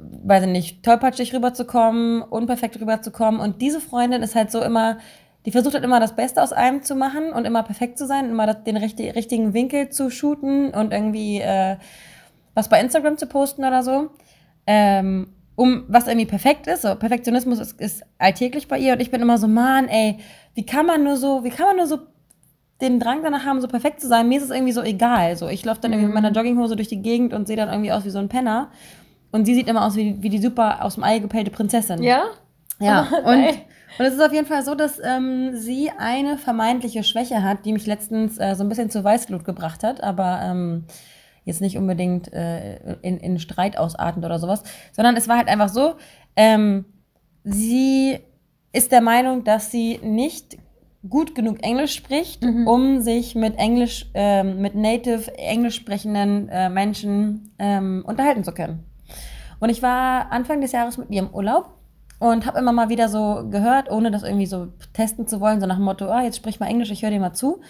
[0.00, 3.40] weiß ich nicht, tollpatschig rüberzukommen, unperfekt rüberzukommen.
[3.40, 4.98] Und diese Freundin ist halt so immer,
[5.44, 8.30] die versucht halt immer das Beste aus einem zu machen und immer perfekt zu sein,
[8.30, 11.76] immer den richtig, richtigen Winkel zu shooten und irgendwie äh,
[12.54, 14.10] was bei Instagram zu posten oder so.
[14.66, 16.82] Ähm, um was irgendwie perfekt ist.
[16.82, 20.18] So, Perfektionismus ist, ist alltäglich bei ihr und ich bin immer so, Mann, ey,
[20.54, 21.98] wie kann man nur so, wie kann man nur so
[22.80, 24.28] den Drang danach haben, so perfekt zu sein?
[24.28, 25.36] Mir ist es irgendwie so egal.
[25.36, 27.92] So, ich laufe dann irgendwie mit meiner Jogginghose durch die Gegend und sehe dann irgendwie
[27.92, 28.70] aus wie so ein Penner.
[29.32, 32.02] Und sie sieht immer aus wie, wie die super aus dem Ei gepellte Prinzessin.
[32.02, 32.24] Ja?
[32.78, 33.44] Ja, Oh, und,
[33.98, 37.72] und es ist auf jeden Fall so, dass ähm, sie eine vermeintliche Schwäche hat, die
[37.72, 40.84] mich letztens äh, so ein bisschen zur Weißglut gebracht hat, aber ähm,
[41.44, 44.62] jetzt nicht unbedingt äh, in, in Streit ausartend oder sowas,
[44.92, 45.94] sondern es war halt einfach so,
[46.34, 46.84] ähm,
[47.44, 48.18] sie
[48.72, 50.58] ist der Meinung, dass sie nicht
[51.08, 57.52] gut genug Englisch spricht, um sich mit Englisch, ähm, mit native englisch sprechenden äh, Menschen
[57.58, 58.84] ähm, unterhalten zu können.
[59.60, 61.76] Und ich war Anfang des Jahres mit ihr im Urlaub
[62.18, 65.66] und habe immer mal wieder so gehört, ohne das irgendwie so testen zu wollen, so
[65.66, 67.60] nach dem Motto, ah, jetzt sprich mal Englisch, ich höre dir mal zu.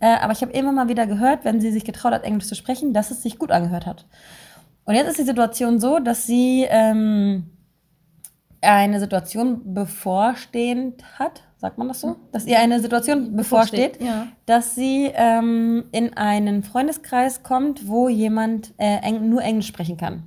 [0.00, 2.54] Äh, aber ich habe immer mal wieder gehört, wenn sie sich getraut hat, Englisch zu
[2.54, 4.06] sprechen, dass es sich gut angehört hat.
[4.84, 7.50] Und jetzt ist die Situation so, dass sie ähm,
[8.60, 12.16] eine Situation bevorstehend hat, sagt man das so?
[12.32, 14.28] Dass ihr eine Situation bevorsteht, ja.
[14.44, 20.24] dass sie ähm, in einen Freundeskreis kommt, wo jemand äh, eng, nur Englisch sprechen kann.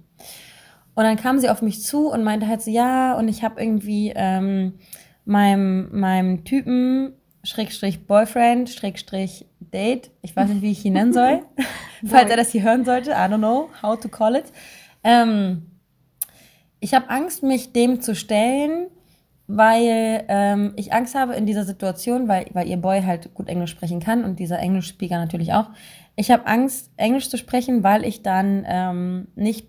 [0.95, 3.61] Und dann kam sie auf mich zu und meinte halt so, ja, und ich habe
[3.61, 4.73] irgendwie ähm,
[5.23, 7.13] meinem, meinem Typen,
[7.43, 11.43] Schrägstrich Boyfriend, Schrägstrich Date, ich weiß nicht, wie ich ihn nennen soll,
[12.05, 14.45] falls er das hier hören sollte, I don't know how to call it.
[15.03, 15.67] Ähm,
[16.79, 18.87] ich habe Angst, mich dem zu stellen,
[19.51, 23.71] weil ähm, ich Angst habe in dieser Situation, weil, weil ihr Boy halt gut Englisch
[23.71, 25.69] sprechen kann und dieser Englisch-Speaker natürlich auch.
[26.15, 29.67] Ich habe Angst, Englisch zu sprechen, weil ich dann ähm, nicht,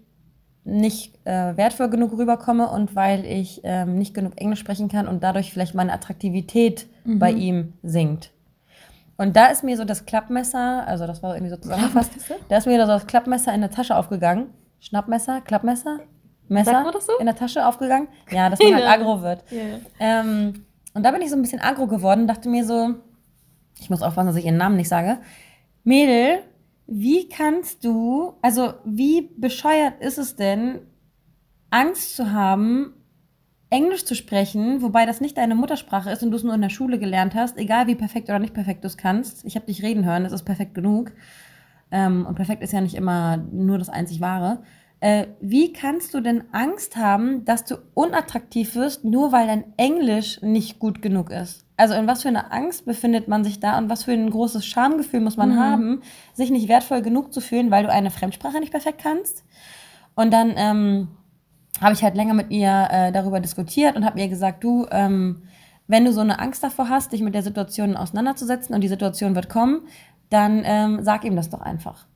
[0.64, 5.22] nicht äh, wertvoll genug rüberkomme und weil ich ähm, nicht genug Englisch sprechen kann und
[5.24, 6.86] dadurch vielleicht meine Attraktivität
[7.18, 8.32] bei ihm sinkt.
[9.16, 12.10] Und da ist mir so das Klappmesser, also das war irgendwie so zusammengefasst,
[12.50, 14.48] da ist mir so das Klappmesser in der Tasche aufgegangen.
[14.78, 16.00] Schnappmesser, Klappmesser,
[16.50, 17.12] Messer so?
[17.18, 18.08] in der Tasche aufgegangen.
[18.30, 18.90] Ja, dass man halt Ja.
[18.90, 19.44] aggro wird.
[19.98, 22.94] Ähm, und da bin ich so ein bisschen aggro geworden, dachte mir so,
[23.78, 25.18] ich muss aufpassen, dass ich ihren Namen nicht sage.
[25.84, 26.40] Mädel,
[26.86, 30.80] wie kannst du, also wie bescheuert ist es denn,
[31.70, 32.94] Angst zu haben,
[33.70, 36.70] Englisch zu sprechen, wobei das nicht deine Muttersprache ist und du es nur in der
[36.70, 39.44] Schule gelernt hast, egal wie perfekt oder nicht perfekt du es kannst.
[39.44, 41.12] Ich habe dich reden hören, das ist perfekt genug.
[41.92, 44.62] Ähm, und perfekt ist ja nicht immer nur das einzig Wahre.
[45.00, 50.42] Äh, wie kannst du denn Angst haben, dass du unattraktiv wirst, nur weil dein Englisch
[50.42, 51.64] nicht gut genug ist?
[51.78, 54.66] Also in was für einer Angst befindet man sich da und was für ein großes
[54.66, 56.02] Schamgefühl muss man haben,
[56.34, 59.44] sich nicht wertvoll genug zu fühlen, weil du eine Fremdsprache nicht perfekt kannst?
[60.14, 61.08] Und dann ähm,
[61.80, 65.44] habe ich halt länger mit ihr äh, darüber diskutiert und habe ihr gesagt, du, ähm,
[65.86, 69.34] wenn du so eine Angst davor hast, dich mit der Situation auseinanderzusetzen und die Situation
[69.34, 69.80] wird kommen,
[70.28, 72.06] dann ähm, sag ihm das doch einfach.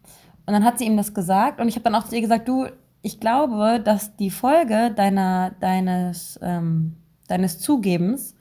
[0.46, 2.48] Und dann hat sie ihm das gesagt und ich habe dann auch zu ihr gesagt,
[2.48, 2.66] du,
[3.02, 6.96] ich glaube, dass die Folge deiner, deines, ähm,
[7.28, 8.34] deines Zugebens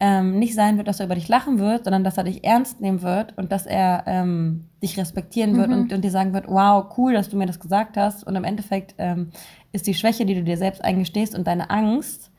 [0.00, 2.80] ähm, nicht sein wird, dass er über dich lachen wird, sondern dass er dich ernst
[2.80, 6.86] nehmen wird und dass er ähm, dich respektieren wird und, und dir sagen wird, wow,
[6.96, 8.24] cool, dass du mir das gesagt hast.
[8.24, 9.30] Und im Endeffekt ähm,
[9.72, 12.30] ist die Schwäche, die du dir selbst eingestehst und deine Angst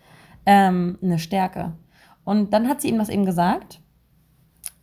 [0.45, 1.73] ähm, eine Stärke.
[2.23, 3.80] Und dann hat sie ihm das eben gesagt.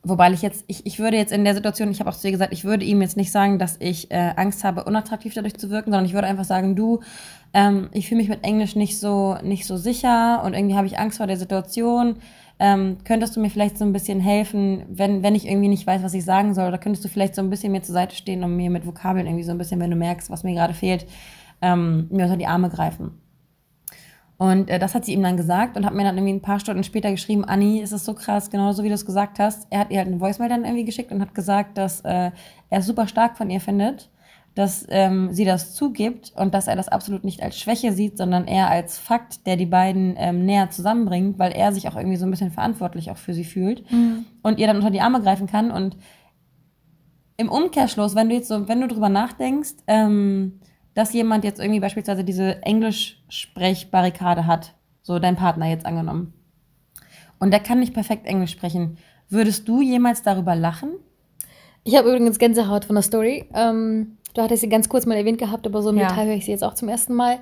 [0.05, 2.31] Wobei ich jetzt, ich, ich würde jetzt in der Situation, ich habe auch zu dir
[2.31, 5.71] gesagt, ich würde ihm jetzt nicht sagen, dass ich äh, Angst habe, unattraktiv dadurch zu
[5.71, 7.01] wirken, sondern ich würde einfach sagen, du,
[7.53, 10.99] ähm, ich fühle mich mit Englisch nicht so, nicht so sicher und irgendwie habe ich
[10.99, 12.17] Angst vor der Situation.
[12.61, 16.03] Ähm, könntest du mir vielleicht so ein bisschen helfen, wenn, wenn ich irgendwie nicht weiß,
[16.03, 16.69] was ich sagen soll?
[16.69, 19.27] Oder könntest du vielleicht so ein bisschen mir zur Seite stehen und mir mit Vokabeln
[19.27, 21.07] irgendwie so ein bisschen, wenn du merkst, was mir gerade fehlt,
[21.61, 23.13] ähm, mir unter die Arme greifen?
[24.39, 26.61] Und äh, das hat sie ihm dann gesagt und hat mir dann irgendwie ein paar
[26.61, 29.67] Stunden später geschrieben, Anni, ist es so krass, genauso wie du es gesagt hast.
[29.71, 32.31] Er hat ihr halt eine Voicemail dann irgendwie geschickt und hat gesagt, dass äh,
[32.71, 34.11] er es super stark von ihr findet,
[34.55, 38.47] dass ähm, sie das zugibt und dass er das absolut nicht als Schwäche sieht, sondern
[38.47, 42.25] eher als Fakt, der die beiden ähm, näher zusammenbringt, weil er sich auch irgendwie so
[42.25, 44.25] ein bisschen verantwortlich auch für sie fühlt Mhm.
[44.43, 45.73] und ihr dann unter die Arme greifen kann.
[45.73, 45.97] Und
[47.37, 50.61] im Umkehrschluss, wenn du jetzt so, wenn du drüber nachdenkst, ähm,
[50.99, 56.35] dass jemand jetzt irgendwie beispielsweise diese Englisch-Sprechbarrikade hat, so dein Partner jetzt angenommen,
[57.39, 60.91] und der kann nicht perfekt Englisch sprechen, würdest du jemals darüber lachen?
[61.85, 63.49] Ich habe übrigens Gänsehaut von der Story.
[63.55, 66.09] Ähm, du hattest sie ganz kurz mal erwähnt gehabt, aber so im Ja.
[66.09, 67.39] Detail höre ich sie jetzt auch zum ersten Mal.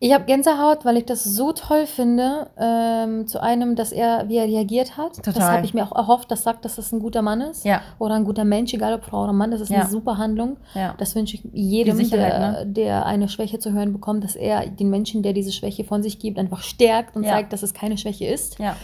[0.00, 4.36] Ich habe Gänsehaut, weil ich das so toll finde, ähm, zu einem, dass er, wie
[4.36, 5.16] er reagiert hat.
[5.24, 5.52] Das Total.
[5.56, 7.64] habe ich mir auch erhofft, das sagt, dass das ein guter Mann ist.
[7.64, 7.80] Ja.
[7.98, 9.50] Oder ein guter Mensch, egal ob Frau oder Mann.
[9.50, 9.80] Das ist Ja.
[9.82, 10.56] eine super Handlung.
[10.74, 10.94] Ja.
[10.98, 14.66] Das wünsche ich jedem, Die Sicherheit, der, der eine Schwäche zu hören bekommt, dass er
[14.66, 17.96] den Menschen, der diese Schwäche von sich gibt, einfach stärkt und zeigt, dass es keine
[17.96, 18.58] Schwäche ist.
[18.58, 18.76] Ja.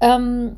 [0.00, 0.56] Ähm,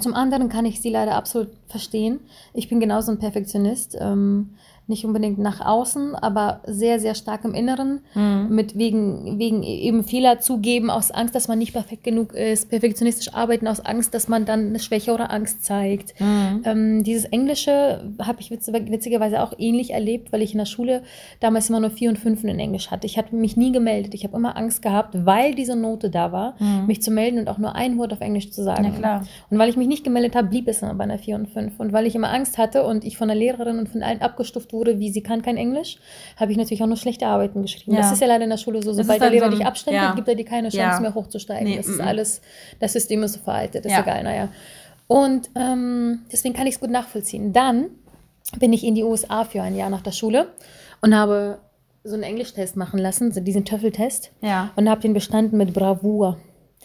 [0.00, 2.20] zum anderen kann ich sie leider absolut verstehen.
[2.54, 3.96] Ich bin genauso ein Perfektionist.
[4.00, 4.54] Ähm,
[4.90, 8.00] nicht unbedingt nach außen, aber sehr, sehr stark im Inneren.
[8.14, 8.48] Mhm.
[8.50, 13.32] Mit wegen, wegen eben Fehler zugeben, aus Angst, dass man nicht perfekt genug ist, perfektionistisch
[13.32, 16.20] arbeiten, aus Angst, dass man dann eine Schwäche oder Angst zeigt.
[16.20, 16.62] Mhm.
[16.64, 21.02] Ähm, dieses Englische habe ich witz witzigerweise auch ähnlich erlebt, weil ich in der Schule
[21.40, 23.06] damals immer nur vier und fünf in Englisch hatte.
[23.06, 24.12] Ich habe mich nie gemeldet.
[24.14, 26.86] Ich habe immer Angst gehabt, weil diese Note da war, Mhm.
[26.86, 28.84] mich zu melden und auch nur ein Wort auf Englisch zu sagen.
[29.50, 31.78] Und weil ich mich nicht gemeldet habe, blieb es immer bei einer 4 und 5.
[31.78, 34.72] Und weil ich immer Angst hatte und ich von der Lehrerin und von allen abgestuft
[34.72, 35.98] wurde, wie sie kann kein Englisch,
[36.36, 37.92] habe ich natürlich auch nur schlechte Arbeiten geschrieben.
[37.92, 38.02] Ja.
[38.02, 38.92] Das ist ja leider in der Schule so.
[38.92, 40.14] Sobald ist der Lehrer so ein- dich abstempelt, ja.
[40.14, 41.68] gibt er dir keine Chance mehr hochzusteigen.
[41.68, 42.08] Nee, das ist mm, mm.
[42.08, 42.40] alles,
[42.78, 44.48] das System ist so veraltet, ist egal, naja.
[45.06, 47.52] Und ähm, deswegen kann ich es gut nachvollziehen.
[47.52, 47.86] Dann
[48.58, 50.48] bin ich in die USA für ein Jahr nach der Schule
[51.00, 51.58] und habe
[52.04, 54.30] so einen Englischtest machen lassen, so diesen Töffeltest.
[54.40, 54.70] Ja.
[54.76, 56.38] Und habe den bestanden mit Bravour.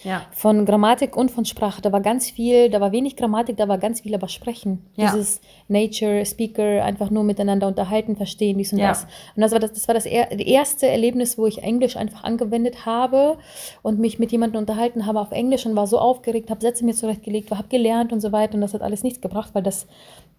[0.04, 0.24] Ja.
[0.32, 1.82] Von Grammatik und von Sprache.
[1.82, 4.86] Da war ganz viel, da war wenig Grammatik, da war ganz viel aber Sprechen.
[4.96, 5.12] Ja.
[5.12, 8.90] Dieses Nature, Speaker, einfach nur miteinander unterhalten, verstehen, dies und Ja.
[8.90, 9.04] das.
[9.36, 12.86] Und das war das, das, war das er, erste Erlebnis, wo ich Englisch einfach angewendet
[12.86, 13.38] habe
[13.82, 16.94] und mich mit jemandem unterhalten habe auf Englisch und war so aufgeregt, habe Sätze mir
[16.94, 18.56] zurechtgelegt, habe gelernt und so weiter.
[18.56, 19.88] Und das hat alles nichts gebracht, weil das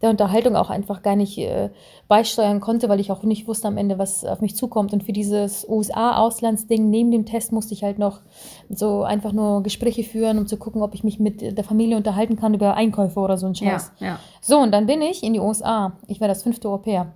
[0.03, 1.71] der Unterhaltung auch einfach gar nicht äh,
[2.07, 4.93] beisteuern konnte, weil ich auch nicht wusste am Ende, was auf mich zukommt.
[4.93, 8.21] Und für dieses USA-Auslandsding neben dem Test musste ich halt noch
[8.69, 12.37] so einfach nur Gespräche führen, um zu gucken, ob ich mich mit der Familie unterhalten
[12.37, 13.73] kann über Einkäufe oder so ein Ja.
[13.73, 13.93] Scheiß.
[14.01, 14.19] Ja.
[14.43, 15.93] So, und dann bin ich in die USA.
[16.07, 17.13] Ich war das fünfte Au pair.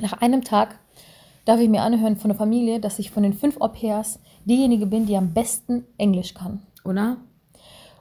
[0.00, 0.78] Nach einem Tag
[1.46, 4.84] darf ich mir anhören von der Familie, dass ich von den fünf Au pairs diejenige
[4.86, 6.62] bin, die am besten Englisch kann.
[6.84, 7.16] Oder?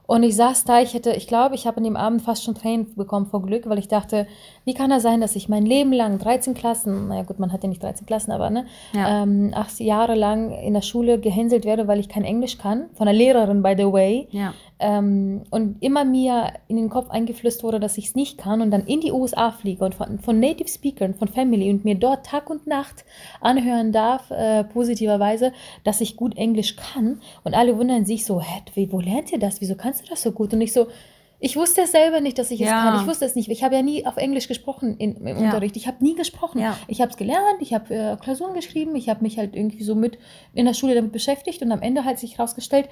[0.08, 2.56] Und ich saß da, ich hätte, ich glaube, ich habe an dem Abend fast schon
[2.56, 4.26] Tränen bekommen vor Glück, weil ich dachte,
[4.68, 7.64] wie kann das sein, dass ich mein Leben lang 13 Klassen, naja gut, man hat
[7.64, 9.24] ja nicht 13 Klassen, aber ne, Ja.
[9.24, 13.06] ähm, acht Jahre lang in der Schule gehänselt werde, weil ich kein Englisch kann, von
[13.06, 14.28] der Lehrerin, by the way.
[14.32, 14.54] Ja.
[14.80, 18.70] Ähm, und immer mir in den Kopf eingeflößt wurde, dass ich es nicht kann und
[18.70, 22.26] dann in die USA fliege und von, von Native Speakern, von Family und mir dort
[22.26, 23.06] Tag und Nacht
[23.40, 25.54] anhören darf, äh, positiverweise,
[25.86, 27.22] dass ich gut Englisch kann.
[27.46, 29.62] Und alle wundern sich so, hä, wie, wo lernt ihr das?
[29.62, 30.54] Wieso kannst du das so gut?
[30.54, 30.88] Und ich so,
[31.40, 32.84] ich wusste es selber nicht, dass ich es Ja.
[32.92, 33.02] kann.
[33.02, 33.50] Ich wusste es nicht.
[33.50, 35.36] Ich habe ja nie auf Englisch gesprochen in, im Ja.
[35.38, 35.76] Unterricht.
[35.78, 36.60] Ich habe nie gesprochen.
[36.60, 36.78] Ja.
[36.88, 39.94] Ich habe es gelernt, ich habe äh, Klausuren geschrieben, ich habe mich halt irgendwie so
[39.96, 40.18] mit
[40.54, 42.90] in der Schule damit beschäftigt und am Ende hat sich herausgestellt,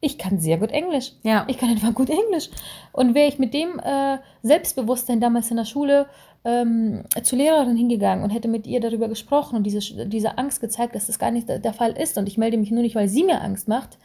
[0.00, 1.12] ich kann sehr gut Englisch.
[1.24, 1.44] Ja.
[1.48, 2.50] Ich kann einfach gut Englisch.
[2.92, 6.06] Und wäre ich mit dem äh, Selbstbewusstsein damals in der Schule
[6.44, 10.94] ähm, zur Lehrerin hingegangen und hätte mit ihr darüber gesprochen und diese, diese Angst gezeigt,
[10.94, 13.08] dass das gar nicht der, der Fall ist und ich melde mich nur nicht, weil
[13.08, 13.98] sie mir Angst macht,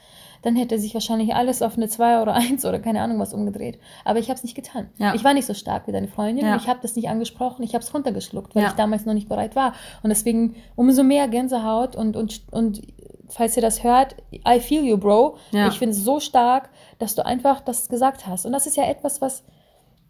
[0.43, 3.79] dann hätte sich wahrscheinlich alles auf eine 2 oder 1 oder keine Ahnung was umgedreht.
[4.05, 4.89] Aber ich habe es nicht getan.
[4.97, 5.15] Ja.
[5.15, 6.45] Ich war nicht so stark wie deine Freundin.
[6.45, 6.55] Ja.
[6.57, 7.63] Ich habe das nicht angesprochen.
[7.63, 8.69] Ich habe es runtergeschluckt, weil Ja.
[8.69, 9.73] ich damals noch nicht bereit war.
[10.03, 12.81] Und deswegen umso mehr Gänsehaut und, und, und
[13.29, 14.15] falls ihr das hört,
[14.47, 15.37] I feel you, Bro.
[15.51, 18.45] Ich finde es so stark, dass du einfach das gesagt hast.
[18.45, 19.43] Und das ist ja etwas, was,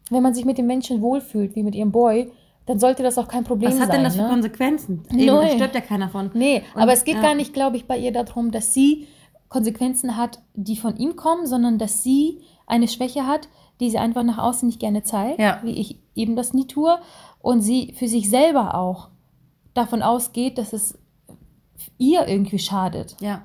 [0.09, 2.31] wenn man sich mit den Menschen wohlfühlt, wie mit ihrem Boy,
[2.65, 3.87] dann sollte das auch kein Problem Was sein.
[3.87, 4.29] hat denn das für ne?
[4.29, 5.03] Konsequenzen?
[5.11, 5.41] Eben, Null.
[5.43, 6.31] da stirbt ja keiner von.
[6.33, 7.21] Nee, Und- aber es geht ja.
[7.21, 9.07] gar nicht, glaube ich, bei ihr darum, dass sie
[9.53, 13.47] Konsequenzen hat, die von ihm kommen, sondern dass sie eine Schwäche hat,
[13.79, 15.59] die sie einfach nach außen nicht gerne zeigt, Ja.
[15.63, 16.97] wie ich eben das nie tue,
[17.41, 19.09] und sie für sich selber auch
[19.73, 20.97] davon ausgeht, dass es
[21.97, 23.15] ihr irgendwie schadet.
[23.21, 23.43] Ja.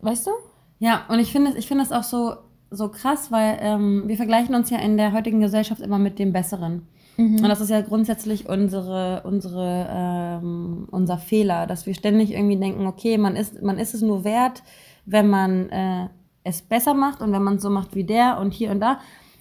[0.00, 0.30] Weißt du?
[0.78, 2.34] Ja, und ich finde ich finde das auch so,
[2.70, 6.32] so krass, weil ähm, wir vergleichen uns ja in der heutigen Gesellschaft immer mit dem
[6.32, 6.86] Besseren.
[7.16, 7.36] Mhm.
[7.36, 12.86] Und das ist ja grundsätzlich unsere, unsere, ähm, unser Fehler, dass wir ständig irgendwie denken,
[12.86, 14.62] okay, man ist, man ist es nur wert,
[15.06, 16.08] wenn man äh,
[16.44, 18.98] es besser macht und wenn man es so macht wie der und hier und da.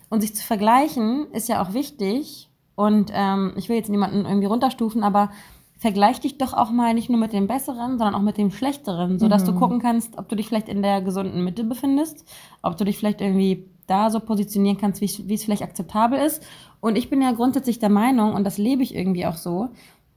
[0.09, 2.49] Und sich zu vergleichen ist ja auch wichtig.
[2.75, 5.31] Und ähm, ich will jetzt niemanden irgendwie runterstufen, aber
[5.77, 9.19] vergleich dich doch auch mal nicht nur mit dem Besseren, sondern auch mit dem Schlechteren,
[9.19, 9.47] sodass Mhm.
[9.47, 12.25] du gucken kannst, ob du dich vielleicht in der gesunden Mitte befindest,
[12.61, 16.17] ob du dich vielleicht irgendwie da so positionieren kannst, wie es wie es vielleicht akzeptabel
[16.19, 16.43] ist.
[16.81, 19.69] Und ich bin ja grundsätzlich der Meinung, und das lebe ich irgendwie auch so,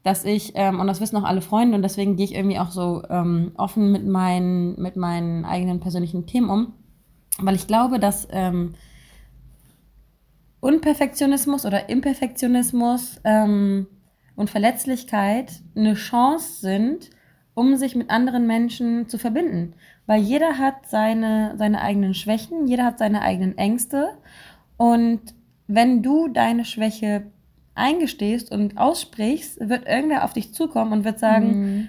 [0.03, 2.71] dass ich, ähm, und das wissen auch alle Freunde, und deswegen gehe ich irgendwie auch
[2.71, 6.73] so ähm, offen mit meinen, mit meinen eigenen persönlichen Themen um,
[7.41, 8.75] weil ich glaube, dass ähm,
[10.61, 13.87] Unperfektionismus oder Imperfektionismus ähm,
[14.35, 17.11] und Verletzlichkeit eine Chance sind,
[17.55, 19.75] um sich mit anderen Menschen zu verbinden.
[20.07, 24.11] Weil jeder hat seine, seine eigenen Schwächen, jeder hat seine eigenen Ängste.
[24.77, 25.21] Und
[25.67, 27.31] wenn du deine Schwäche
[27.79, 31.89] eingestehst und aussprichst, wird irgendwer auf dich zukommen und wird sagen, Mhm.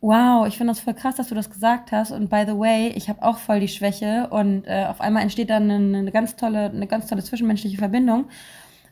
[0.00, 2.12] wow, ich finde das voll krass, dass du das gesagt hast.
[2.12, 4.28] Und by the way, ich habe auch voll die Schwäche.
[4.30, 8.26] Und äh, auf einmal entsteht dann eine, eine ganz tolle, eine ganz tolle zwischenmenschliche Verbindung.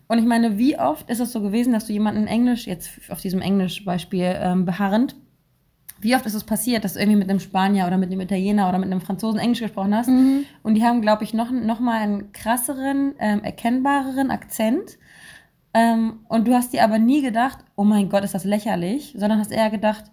[0.07, 3.21] Und ich meine, wie oft ist es so gewesen, dass du jemanden Englisch, jetzt auf
[3.21, 5.17] diesem Englisch-Beispiel ähm, beharrend,
[6.01, 8.69] wie oft ist es passiert, dass du irgendwie mit einem Spanier oder mit einem Italiener
[8.69, 10.09] oder mit einem Franzosen Englisch gesprochen hast?
[10.09, 10.45] Mhm.
[10.63, 14.99] Und die haben, glaube ich, noch, noch mal einen krasseren, ähm, erkennbareren Akzent.
[15.75, 19.41] Ähm, und du hast dir aber nie gedacht, oh mein Gott, ist das lächerlich, sondern
[19.41, 20.05] hast eher gedacht,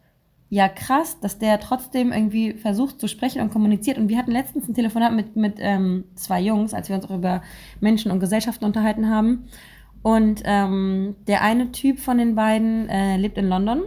[0.49, 3.97] ja krass, dass der trotzdem irgendwie versucht zu sprechen und kommuniziert.
[3.97, 7.15] Und wir hatten letztens ein Telefonat mit, mit ähm, zwei Jungs, als wir uns auch
[7.15, 7.41] über
[7.79, 9.45] Menschen und Gesellschaften unterhalten haben.
[10.01, 13.83] Und ähm, der eine Typ von den beiden äh, lebt in London.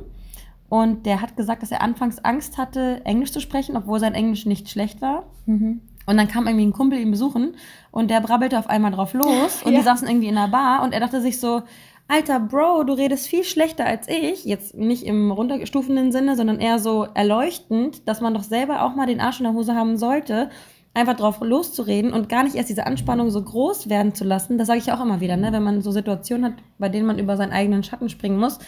[0.70, 4.46] Und der hat gesagt, dass er anfangs Angst hatte, Englisch zu sprechen, obwohl sein Englisch
[4.46, 5.26] nicht schlecht war.
[5.44, 5.82] Mhm.
[6.07, 7.57] Und dann kam irgendwie ein Kumpel ihn besuchen
[7.90, 9.79] und der brabbelte auf einmal drauf los und Ja.
[9.79, 11.62] die saßen irgendwie in einer Bar und er dachte sich so,
[12.07, 14.45] Alter Bro, du redest viel schlechter als ich.
[14.45, 19.07] Jetzt nicht im runterstufenden Sinne, sondern eher so erleuchtend, dass man doch selber auch mal
[19.07, 20.51] den Arsch in der Hose haben sollte,
[20.93, 24.59] einfach drauf loszureden und gar nicht erst diese Anspannung so groß werden zu lassen.
[24.59, 25.51] Das sage ich ja auch immer wieder, ne?
[25.53, 28.59] wenn man so Situationen hat, bei denen man über seinen eigenen Schatten springen muss,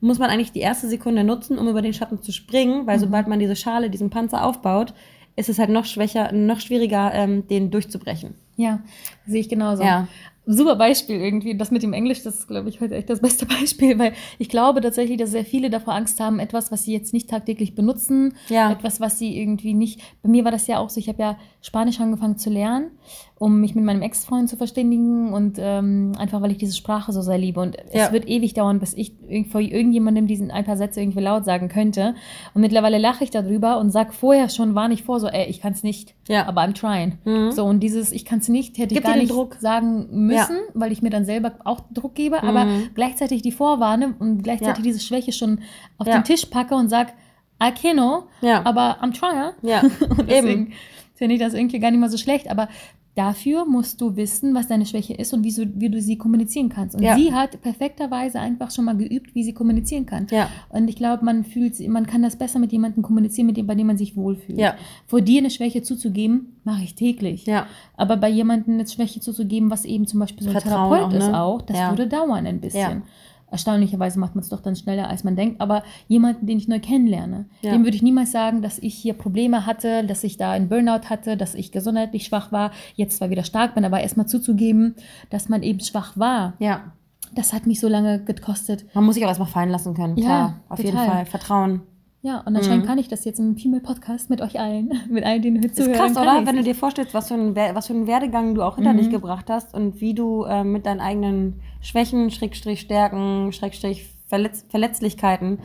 [0.00, 3.28] muss man eigentlich die erste Sekunde nutzen, um über den Schatten zu springen, weil sobald
[3.28, 4.94] man diese Schale, diesen Panzer aufbaut,
[5.36, 8.34] ist es halt noch schwächer, noch schwieriger, ähm, den durchzubrechen.
[8.56, 8.80] Ja,
[9.26, 9.82] sehe ich genauso.
[9.82, 10.08] Ja.
[10.46, 11.56] Super Beispiel irgendwie.
[11.56, 14.48] Das mit dem Englisch, das ist, glaube ich, heute echt das beste Beispiel, weil ich
[14.48, 18.34] glaube tatsächlich, dass sehr viele davor Angst haben, etwas, was sie jetzt nicht tagtäglich benutzen,
[18.48, 18.72] Ja.
[18.72, 20.00] etwas, was sie irgendwie nicht.
[20.22, 22.92] Bei mir war das ja auch so, ich habe ja Spanisch angefangen zu lernen,
[23.38, 27.20] um mich mit meinem Ex-Freund zu verständigen und ähm, einfach, weil ich diese Sprache so
[27.20, 27.60] sehr liebe.
[27.60, 28.06] Und Ja.
[28.06, 29.12] es wird ewig dauern, bis ich
[29.50, 32.14] vor irgendjemandem diesen ein paar Sätze irgendwie laut sagen könnte.
[32.54, 35.60] Und mittlerweile lache ich darüber und sag vorher schon, war nicht vor, so, ey, ich
[35.60, 36.46] kann es nicht, Ja.
[36.46, 37.18] aber I'm trying.
[37.24, 37.52] Mhm.
[37.52, 39.56] So, und dieses, ich kann es nicht, hätte ich Gibt gar dir den nicht Druck.
[39.60, 42.88] sagen müssen, weil ich mir dann selber auch Druck gebe, aber Mhm.
[42.94, 44.82] gleichzeitig die vorwarne und gleichzeitig Ja.
[44.92, 45.58] diese Schwäche schon
[45.98, 46.14] auf Ja.
[46.14, 47.08] den Tisch packe und sag,
[47.62, 48.62] I can know, Ja.
[48.64, 49.50] aber I'm trying.
[49.60, 49.82] Ja,
[50.18, 50.72] Und deswegen eben.
[51.20, 52.66] Finde ich das irgendwie gar nicht mal so schlecht, aber
[53.14, 56.70] dafür musst du wissen, was deine Schwäche ist und wie, so, wie du sie kommunizieren
[56.70, 56.96] kannst.
[56.96, 57.14] Und Ja.
[57.14, 60.28] sie hat perfekterweise einfach schon mal geübt, wie sie kommunizieren kann.
[60.30, 60.48] Ja.
[60.70, 63.74] Und ich glaube, man fühlt, man kann das besser mit jemandem kommunizieren, mit dem, bei
[63.74, 64.58] dem man sich wohlfühlt.
[64.58, 64.76] Ja.
[65.06, 67.44] Vor dir eine Schwäche zuzugeben, mache ich täglich.
[67.44, 67.66] Ja.
[67.98, 71.18] Aber bei jemandem eine Schwäche zuzugeben, was eben zum Beispiel so ein Vertrauen Therapeut auch,
[71.18, 71.42] ist ne?
[71.42, 73.02] auch, das würde dauern ein bisschen.
[73.50, 75.60] Erstaunlicherweise macht man es doch dann schneller, als man denkt.
[75.60, 77.72] Aber jemanden, den ich neu kennenlerne, Ja.
[77.72, 81.08] dem würde ich niemals sagen, dass ich hier Probleme hatte, dass ich da einen Burnout
[81.10, 84.94] hatte, dass ich gesundheitlich schwach war, jetzt zwar wieder stark bin, aber erstmal zuzugeben,
[85.30, 86.54] dass man eben schwach war.
[86.58, 86.92] Ja.
[87.34, 88.84] Das hat mich so lange gekostet.
[88.94, 90.16] Man muss sich auch erstmal fallen lassen können.
[90.16, 91.06] Ja, Klar, auf jeden total.
[91.08, 91.26] Fall.
[91.26, 91.82] Vertrauen.
[92.22, 92.88] Ja, und anscheinend Mhm.
[92.88, 95.94] kann ich das jetzt im Female-Podcast mit euch allen, mit allen, denen Ist zuhören.
[95.94, 96.36] krass, kann oder?
[96.38, 96.46] ich's.
[96.46, 98.98] Wenn du dir vorstellst, was für, ein, was für einen Werdegang du auch hinter Mhm.
[98.98, 104.64] dich gebracht hast und wie du äh, mit deinen eigenen Schwächen, Schrägstrich Stärken, Schrägstrich Verletz
[104.68, 105.58] Verletzlichkeiten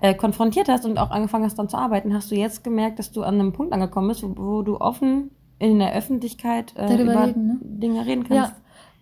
[0.00, 3.10] äh, konfrontiert hast und auch angefangen hast dann zu arbeiten, hast du jetzt gemerkt, dass
[3.12, 7.26] du an einem Punkt angekommen bist, wo, wo du offen in der Öffentlichkeit äh, über
[7.26, 7.58] reden, ne?
[7.62, 8.54] Dinge reden Ja, kannst.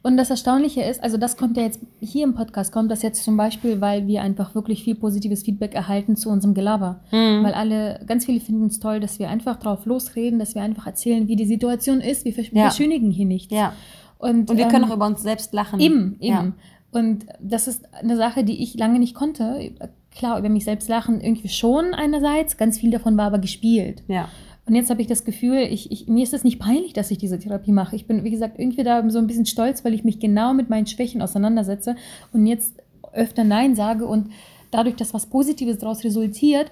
[0.05, 3.25] Und das Erstaunliche ist, also das kommt ja jetzt hier im Podcast, kommt das jetzt
[3.25, 7.01] zum Beispiel, weil wir einfach wirklich viel positives Feedback erhalten zu unserem Gelaber.
[7.11, 7.43] Mhm.
[7.43, 10.87] Weil alle, ganz viele finden es toll, dass wir einfach drauf losreden, dass wir einfach
[10.87, 12.27] erzählen, wie die Situation ist.
[12.27, 12.65] Wir Ja.
[12.65, 13.51] verschönigen hier nichts.
[13.53, 13.73] Ja.
[14.19, 15.81] Und, Und wir können ähm, auch über uns selbst lachen.
[15.81, 16.29] Eben, eben.
[16.35, 16.53] Ja.
[16.93, 19.73] Und das ist eine Sache, die ich lange nicht konnte.
[20.15, 24.03] Klar, über mich selbst lachen irgendwie schon einerseits, ganz viel davon war aber gespielt.
[24.07, 24.29] Ja.
[24.67, 27.19] Und jetzt habe ich das Gefühl, ich, ich, mir ist es nicht peinlich, dass ich
[27.19, 27.97] diese Therapie mache.
[27.97, 30.71] Ich bin, wie gesagt, irgendwie da so ein bisschen stolz, weil ich mich genau mit
[30.71, 31.97] meinen Schwächen auseinandersetze
[32.33, 32.75] und jetzt
[33.13, 34.31] öfter Nein sage und
[34.71, 36.71] dadurch, dass was Positives daraus resultiert,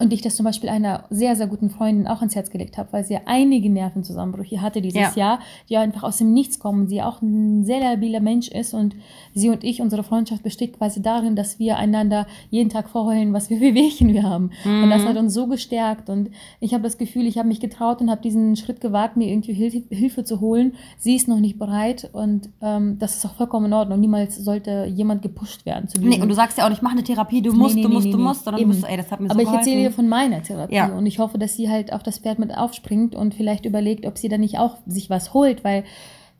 [0.00, 2.88] und ich das zum Beispiel einer sehr, sehr guten Freundin auch ans Herz gelegt habe,
[2.92, 5.12] weil sie ja einige Nervenzusammenbrüche hatte dieses Ja.
[5.16, 5.38] Jahr,
[5.68, 6.86] die einfach aus dem Nichts kommen.
[6.86, 8.94] Sie auch ein sehr labiler Mensch ist und
[9.34, 13.48] sie und ich, unsere Freundschaft besteht quasi darin, dass wir einander jeden Tag vorheulen, was
[13.48, 14.50] für Wehwehchen wir haben.
[14.64, 14.90] Und Mhm.
[14.90, 16.30] das hat uns so gestärkt und
[16.60, 19.52] ich habe das Gefühl, ich habe mich getraut und habe diesen Schritt gewagt, mir irgendwie
[19.52, 20.74] Hil Hilfe zu holen.
[20.98, 23.98] Sie ist noch nicht bereit und ähm, das ist auch vollkommen in Ordnung.
[24.00, 27.02] Niemals sollte jemand gepusht werden zu Nee, und du sagst ja auch nicht, mach eine
[27.02, 29.10] Therapie, du musst, nee, du nee, musst, nee, du musst, sondern du musst, ey, das
[29.10, 29.48] hat mir Aber so ich
[29.88, 29.96] dir geholfen.
[29.96, 30.86] von meiner Therapie Ja.
[30.96, 34.18] und ich hoffe, dass sie halt auf das Pferd mit aufspringt und vielleicht überlegt, ob
[34.18, 35.84] sie dann nicht auch sich was holt, weil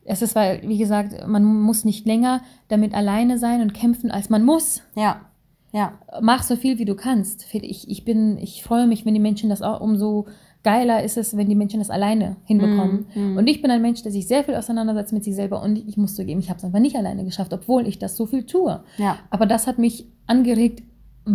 [0.04, 4.30] es ist, weil, wie gesagt, man muss nicht länger damit alleine sein und kämpfen, als
[4.30, 4.82] man muss.
[4.96, 5.20] Ja,
[5.70, 5.92] ja,
[6.22, 7.46] Mach so viel, wie du kannst.
[7.54, 10.26] Ich, ich bin, ich freue mich, wenn die Menschen das auch, umso
[10.64, 13.04] geiler ist es, wenn die Menschen das alleine hinbekommen.
[13.14, 15.76] Mhm, Und ich bin ein Mensch, der sich sehr viel auseinandersetzt mit sich selber und
[15.86, 18.44] ich muss zugeben, ich habe es einfach nicht alleine geschafft, obwohl ich das so viel
[18.44, 18.80] tue.
[18.96, 20.82] ja, Aber das hat mich angeregt,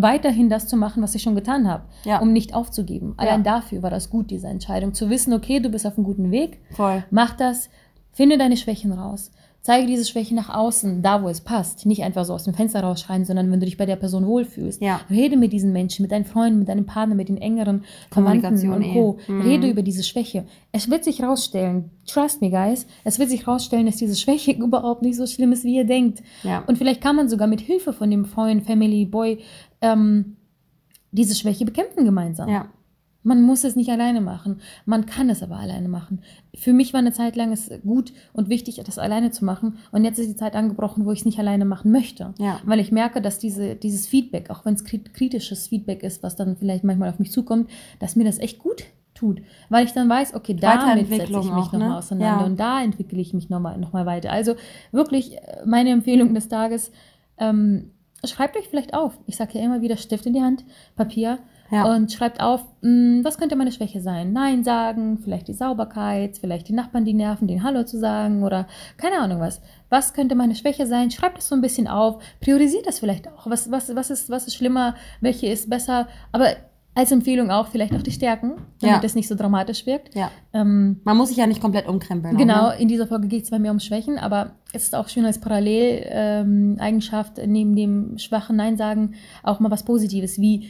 [0.01, 2.19] weiterhin das zu machen, was ich schon getan habe, Ja.
[2.19, 3.15] um nicht aufzugeben.
[3.17, 3.25] Ja.
[3.27, 4.93] Allein dafür war das gut, diese Entscheidung.
[4.93, 7.03] Zu wissen, okay, du bist auf einem guten Weg, voll.
[7.11, 7.69] mach das,
[8.11, 9.31] finde deine Schwächen raus.
[9.65, 11.85] Zeige diese Schwächen nach außen, da wo es passt.
[11.85, 14.81] Nicht einfach so aus dem Fenster rausschreien, sondern wenn du dich bei der Person wohlfühlst.
[14.81, 14.99] Ja.
[15.09, 18.81] Rede mit diesen Menschen, mit deinen Freunden, mit deinem Partner, mit den engeren Verwandten und
[18.81, 18.91] eh.
[18.91, 19.19] Co.
[19.25, 19.41] Mhm.
[19.41, 20.43] Rede über diese Schwäche.
[20.73, 25.01] Es wird sich rausstellen, trust me guys, es wird sich rausstellen, dass diese Schwäche überhaupt
[25.01, 26.21] nicht so schlimm ist, wie ihr denkt.
[26.43, 26.65] Ja.
[26.67, 29.39] Und vielleicht kann man sogar mit Hilfe von dem Freund, Family, Boy
[29.83, 30.37] ähm,
[31.11, 32.49] diese Schwäche bekämpfen gemeinsam.
[32.49, 32.65] Ja,
[33.21, 34.59] Man muss es nicht alleine machen.
[34.85, 36.21] Man kann es aber alleine machen.
[36.55, 39.77] Für mich war eine Zeit lang es gut und wichtig, das alleine zu machen.
[39.91, 42.33] Und jetzt ist die Zeit angebrochen, wo ich es nicht alleine machen möchte.
[42.39, 42.59] Ja.
[42.65, 46.35] Weil ich merke, dass diese, dieses Feedback, auch wenn es krit- kritisches Feedback ist, was
[46.35, 47.69] dann vielleicht manchmal auf mich zukommt,
[47.99, 49.41] dass mir das echt gut tut.
[49.69, 51.97] Weil ich dann weiß, okay, damit setze ich mich nochmal ne?
[51.97, 52.45] auseinander Ja.
[52.47, 54.31] und da entwickle ich mich nochmal noch mal weiter.
[54.31, 54.55] Also
[54.91, 56.91] wirklich äh, meine Empfehlung des Tages,
[57.37, 57.91] ähm,
[58.25, 59.17] schreibt euch vielleicht auf.
[59.25, 60.63] Ich sage ja immer wieder, Stift in die Hand,
[60.95, 61.39] Papier
[61.71, 61.85] Ja.
[61.93, 64.31] und schreibt auf, mh, was könnte meine Schwäche sein?
[64.33, 68.67] Nein sagen, vielleicht die Sauberkeit, vielleicht die Nachbarn, die nerven, den Hallo zu sagen oder
[68.97, 69.61] keine Ahnung was.
[69.89, 71.11] Was könnte meine Schwäche sein?
[71.11, 73.47] Schreibt das so ein bisschen auf, priorisiert das vielleicht auch.
[73.49, 76.07] Was, was, was, ist, was ist schlimmer, welche ist besser?
[76.31, 76.47] Aber
[76.95, 79.01] als Empfehlung auch vielleicht auch die Stärken, damit Ja.
[79.03, 80.13] es nicht so dramatisch wirkt.
[80.15, 80.29] ja.
[80.53, 82.37] Ähm, Man muss sich ja nicht komplett umkrempeln.
[82.37, 82.75] Genau, Ne?
[82.79, 85.39] in dieser Folge geht es bei mir um Schwächen, aber es ist auch schön als
[85.39, 89.13] Paralleleigenschaft neben dem schwachen Nein sagen
[89.43, 90.69] auch mal was Positives, wie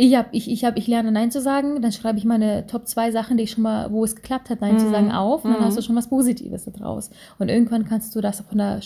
[0.00, 2.86] ich hab, ich, ich, hab, ich lerne Nein zu sagen, dann schreibe ich meine Top
[2.86, 4.90] 2 Sachen, die ich schon mal, wo es geklappt hat, Nein zu Mhm.
[4.92, 5.64] sagen, auf und dann Mhm.
[5.64, 7.10] hast du schon was Positives daraus.
[7.40, 8.78] Und irgendwann kannst du das von der,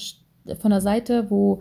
[0.60, 1.60] von der Seite, wo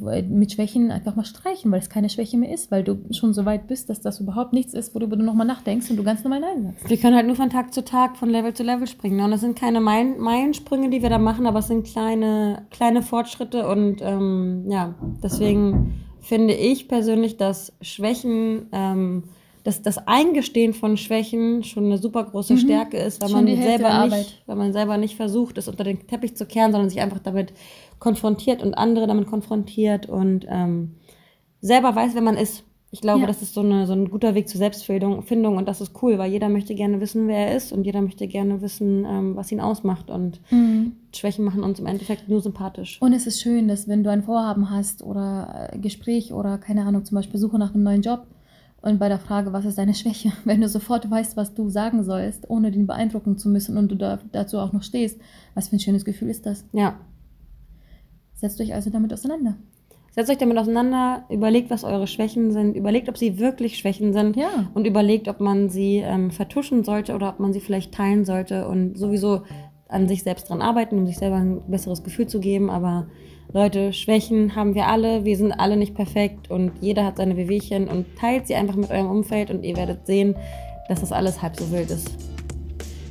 [0.00, 3.34] wo- mit Schwächen einfach mal streichen, weil es keine Schwäche mehr ist, weil du schon
[3.34, 6.22] so weit bist, dass das überhaupt nichts ist, worüber du nochmal nachdenkst und du ganz
[6.24, 6.88] normal Nein sagst.
[6.88, 9.16] Wir können halt nur von Tag zu Tag, von Level zu Level springen.
[9.16, 9.24] ne?
[9.24, 13.02] Und das sind keine Meilen- Meilensprünge, die wir da machen, aber es sind kleine, kleine
[13.02, 13.68] Fortschritte.
[13.68, 19.24] Und ähm, ja, deswegen finde ich persönlich, dass Schwächen, ähm,
[19.68, 22.58] dass das Eingestehen von Schwächen schon eine super große Mhm.
[22.58, 26.06] Stärke ist, weil Schon man selber nicht, weil man selber nicht versucht, es unter den
[26.06, 27.52] Teppich zu kehren, sondern sich einfach damit
[27.98, 30.94] konfrontiert und andere damit konfrontiert und ähm,
[31.60, 32.64] selber weiß, wer man ist.
[32.90, 33.26] Ich glaube, Ja.
[33.26, 36.16] das ist so, eine, so ein guter Weg zur Selbstfindung Findung und das ist cool,
[36.16, 39.52] weil jeder möchte gerne wissen, wer er ist und jeder möchte gerne wissen, ähm, was
[39.52, 40.40] ihn ausmacht und
[41.14, 42.96] Schwächen machen uns im Endeffekt nur sympathisch.
[43.02, 46.84] Und es ist schön, dass wenn du ein Vorhaben hast oder äh, Gespräch oder keine
[46.86, 48.26] Ahnung, zum Beispiel Suche nach einem neuen Job
[48.80, 52.04] und bei der Frage, was ist deine Schwäche, wenn du sofort weißt, was du sagen
[52.04, 55.20] sollst, ohne den beeindrucken zu müssen und du da, dazu auch noch stehst,
[55.54, 56.64] was für ein schönes Gefühl ist das?
[56.72, 56.98] Ja.
[58.34, 59.56] Setzt euch also damit auseinander.
[60.12, 64.36] Setzt euch damit auseinander, überlegt, was eure Schwächen sind, überlegt, ob sie wirklich Schwächen sind
[64.36, 64.70] Ja.
[64.74, 68.66] und überlegt, ob man sie ähm, vertuschen sollte oder ob man sie vielleicht teilen sollte
[68.68, 69.42] und sowieso
[69.88, 72.70] an sich selbst dran arbeiten, um sich selber ein besseres Gefühl zu geben.
[72.70, 73.06] Aber
[73.52, 77.88] Leute, Schwächen haben wir alle, wir sind alle nicht perfekt und jeder hat seine Wehwehchen
[77.88, 80.36] und teilt sie einfach mit eurem Umfeld und ihr werdet sehen,
[80.88, 82.10] dass das alles halb so wild ist.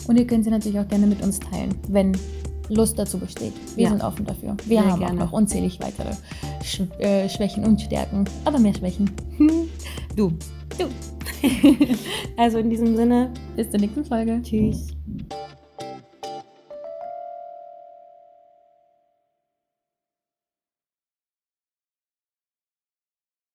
[0.07, 2.15] Und ihr könnt sie natürlich auch gerne mit uns teilen, wenn
[2.69, 3.53] Lust dazu besteht.
[3.75, 3.89] Wir Ja.
[3.89, 4.55] sind offen dafür.
[4.65, 5.15] Wir Sehr haben gerne.
[5.21, 6.13] auch noch unzählig weitere
[6.63, 9.09] Sch äh, Schwächen und Stärken, aber mehr Schwächen.
[10.15, 10.31] Du.
[10.77, 10.85] Du.
[12.38, 14.39] Also in diesem Sinne, Bis zur nächsten Folge.
[14.43, 14.88] tschüss.